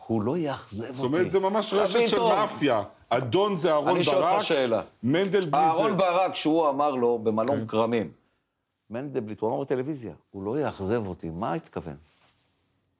הוא 0.07 0.23
לא 0.23 0.37
יאכזב 0.37 0.81
אותי. 0.83 0.93
זאת 0.93 1.03
אומרת, 1.03 1.29
זה 1.29 1.39
ממש 1.39 1.73
רשת 1.73 2.07
של. 2.07 2.19
מאפיה. 2.19 2.83
אדון 3.17 3.57
זה 3.57 3.71
אהרון 3.71 3.95
אני 3.95 4.03
שואל 4.03 4.21
ברק, 4.21 4.33
אותך 4.33 4.43
שאלה. 4.43 4.81
מנדלבליט 5.03 5.51
זה... 5.51 5.57
אהרון 5.57 5.97
ברק, 5.97 6.35
שהוא 6.35 6.69
אמר 6.69 6.91
לו 6.91 7.17
כן. 7.17 7.23
במלון 7.23 7.67
כרמים, 7.67 8.11
מנדלבליט, 8.89 9.39
הוא 9.39 9.49
אמר 9.49 9.61
בטלוויזיה, 9.61 10.13
הוא 10.31 10.43
לא 10.43 10.59
יאכזב 10.59 11.07
אותי, 11.07 11.29
מה 11.29 11.53
התכוון? 11.53 11.95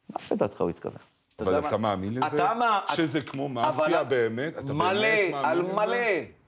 מה 0.09 0.19
לדעתך 0.31 0.61
הוא 0.61 0.69
התכוון? 0.69 0.97
אבל 1.39 1.67
אתה? 1.67 1.77
מאמין 1.77 2.13
לזה? 2.13 2.27
אתה 2.27 2.53
מה... 2.53 2.79
שזה 2.93 3.21
כמו 3.21 3.49
מאפיה 3.49 4.03
באמת? 4.03 4.57
אתה 4.57 4.73
מלא, 4.73 4.91
באמת 4.91 5.31
מאמין 5.31 5.45
על? 5.45 5.61
מלא. 5.61 5.97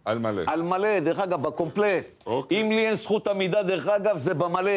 על 0.05 0.19
מלא. 0.19 0.41
על 0.47 0.61
מלא, 0.61 0.99
דרך 0.99 1.19
אגב, 1.19 1.41
בקומפלט. 1.41 2.23
אוקיי. 2.25 2.61
אם 2.61 2.71
לי 2.71 2.87
אין 2.87 2.95
זכות 2.95 3.27
עמידה, 3.27 3.63
דרך 3.63 3.87
אגב, 3.87 4.17
זה 4.17 4.33
במלא. 4.33 4.71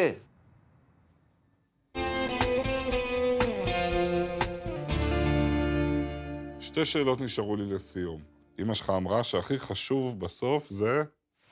שתי 6.59 6.85
שאלות 6.85 7.21
נשארו 7.21 7.55
לי 7.55 7.65
לסיום. 7.65 8.38
אמא 8.59 8.73
שלך 8.73 8.89
אמרה 8.89 9.23
שהכי 9.23 9.59
חשוב 9.59 10.19
בסוף 10.19 10.69
זה 10.69 11.03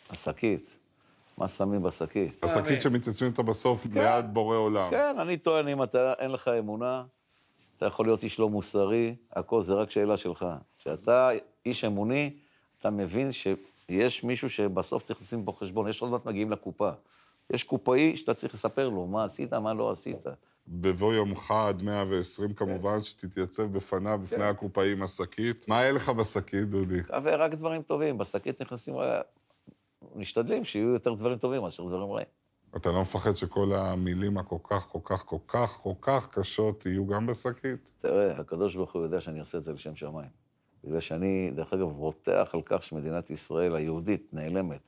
השקית. 0.09 0.77
מה 1.37 1.47
שמים 1.47 1.83
בשקית? 1.83 2.43
השקית 2.43 2.81
שמתייצבים 2.81 3.31
אותה 3.31 3.43
בסוף 3.43 3.85
ליד 3.93 4.33
בורא 4.33 4.57
עולם. 4.57 4.89
כן, 4.89 5.15
אני 5.19 5.37
טוען, 5.37 5.67
אם 5.67 5.83
אתה, 5.83 6.13
אין 6.19 6.31
לך 6.31 6.47
אמונה, 6.47 7.03
אתה 7.77 7.85
יכול 7.85 8.05
להיות 8.05 8.23
איש 8.23 8.39
לא 8.39 8.49
מוסרי, 8.49 9.15
הכל 9.33 9.61
זה 9.61 9.73
רק 9.73 9.91
שאלה 9.91 10.17
שלך. 10.17 10.45
כשאתה 10.79 11.29
איש 11.65 11.83
אמוני, 11.83 12.33
אתה 12.79 12.89
מבין 12.89 13.31
שיש 13.31 14.23
מישהו 14.23 14.49
שבסוף 14.49 15.03
צריך 15.03 15.21
לשים 15.21 15.45
פה 15.45 15.53
חשבון, 15.59 15.87
יש 15.87 16.01
עוד 16.01 16.11
מעט 16.11 16.25
מגיעים 16.25 16.51
לקופה. 16.51 16.89
יש 17.49 17.63
קופאי 17.63 18.17
שאתה 18.17 18.33
צריך 18.33 18.53
לספר 18.53 18.89
לו 18.89 19.07
מה 19.07 19.23
עשית, 19.25 19.53
מה 19.53 19.73
לא 19.73 19.91
עשית. 19.91 20.27
בבוא 20.67 21.13
יומך 21.13 21.51
עד 21.51 21.83
120 21.83 22.53
כמובן, 22.53 23.01
שתתייצב 23.01 23.63
בפניו, 23.63 24.19
בפני 24.23 24.37
כן. 24.37 24.45
הקופאי 24.45 24.91
עם 24.91 25.03
השקית. 25.03 25.65
מה 25.67 25.79
היה 25.79 25.91
לך 25.91 26.09
בשקית, 26.09 26.69
דודי? 26.69 26.99
ורק 27.23 27.51
דברים 27.51 27.81
טובים, 27.81 28.17
בשקית 28.17 28.61
נכנסים... 28.61 28.95
משתדלים 30.15 30.65
שיהיו 30.65 30.89
יותר 30.89 31.13
דברים 31.13 31.37
טובים 31.37 31.61
מאשר 31.61 31.83
דברים 31.83 32.11
רעים. 32.11 32.27
אתה 32.75 32.91
לא 32.91 33.01
מפחד 33.01 33.35
שכל 33.35 33.73
המילים 33.73 34.37
הכל 34.37 34.57
כך, 34.63 34.87
כל 34.87 34.99
כך, 35.03 35.25
כל 35.25 35.37
כך, 35.47 35.69
כל 35.69 35.93
כך 36.01 36.29
קשות 36.31 36.85
יהיו 36.85 37.07
גם 37.07 37.27
בשקית? 37.27 37.93
תראה, 37.97 38.39
הקדוש 38.39 38.75
ברוך 38.75 38.93
הוא 38.93 39.03
יודע 39.03 39.21
שאני 39.21 39.39
עושה 39.39 39.57
את 39.57 39.63
זה 39.63 39.73
לשם 39.73 39.95
שמיים. 39.95 40.29
בגלל 40.83 40.99
שאני, 40.99 41.51
דרך 41.55 41.73
אגב, 41.73 41.87
רותח 41.91 42.51
על 42.53 42.61
כך 42.65 42.83
שמדינת 42.83 43.29
ישראל 43.29 43.75
היהודית 43.75 44.33
נעלמת. 44.33 44.81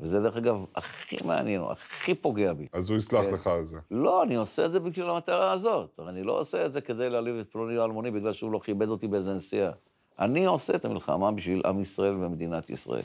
וזה, 0.00 0.20
דרך 0.20 0.36
אגב, 0.36 0.64
הכי 0.74 1.16
מעניין, 1.24 1.62
הכי 1.70 2.14
פוגע 2.14 2.52
בי. 2.52 2.66
אז 2.72 2.90
הוא 2.90 2.98
יסלח 2.98 3.24
כן. 3.24 3.32
לך 3.32 3.46
על 3.46 3.64
זה. 3.64 3.78
לא, 3.90 4.22
אני 4.22 4.34
עושה 4.34 4.66
את 4.66 4.72
זה 4.72 4.80
בשביל 4.80 5.06
המטרה 5.06 5.52
הזאת. 5.52 6.00
אני 6.08 6.22
לא 6.22 6.40
עושה 6.40 6.66
את 6.66 6.72
זה 6.72 6.80
כדי 6.80 7.10
להעליב 7.10 7.36
את 7.36 7.50
פלוני 7.50 7.78
אלמוני 7.78 8.10
בגלל 8.10 8.32
שהוא 8.32 8.52
לא 8.52 8.58
כיבד 8.58 8.88
אותי 8.88 9.08
באיזה 9.08 9.34
נסיעה. 9.34 9.72
אני 10.18 10.44
עושה 10.44 10.76
את 10.76 10.84
המלחמה 10.84 11.30
בשביל 11.30 11.62
עם 11.66 11.80
ישראל 11.80 12.14
ומדינת 12.14 12.70
ישראל. 12.70 13.02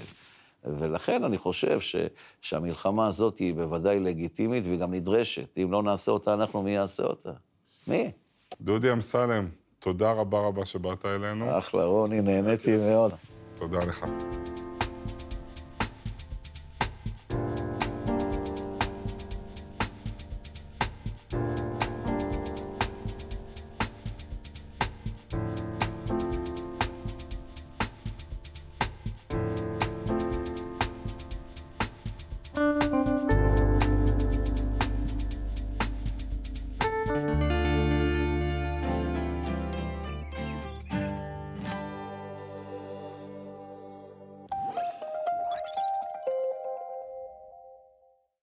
ולכן 0.64 1.24
אני 1.24 1.38
חושב 1.38 1.80
ש, 1.80 1.96
שהמלחמה 2.42 3.08
הזאת 3.08 3.40
היא 3.40 3.54
בוודאי 3.54 4.00
לגיטימית 4.00 4.66
והיא 4.66 4.80
גם 4.80 4.94
נדרשת. 4.94 5.58
אם 5.58 5.72
לא 5.72 5.84
נעשה 5.84 6.12
אותה, 6.12 6.34
אנחנו, 6.34 6.64
מי 6.64 6.72
יעשה 6.72 7.04
אותה? 7.04 7.32
מי? 7.88 8.12
דודי 8.62 8.94
אמסלם, 8.94 9.50
תודה 9.80 10.12
רבה 10.12 10.40
רבה 10.40 10.66
שבאת 10.66 11.06
אלינו. 11.06 11.58
אחלה, 11.58 11.86
רוני, 11.86 12.22
נהניתי 12.22 12.78
מאוד. 12.78 13.12
תודה 13.56 13.80
לך. 13.80 14.06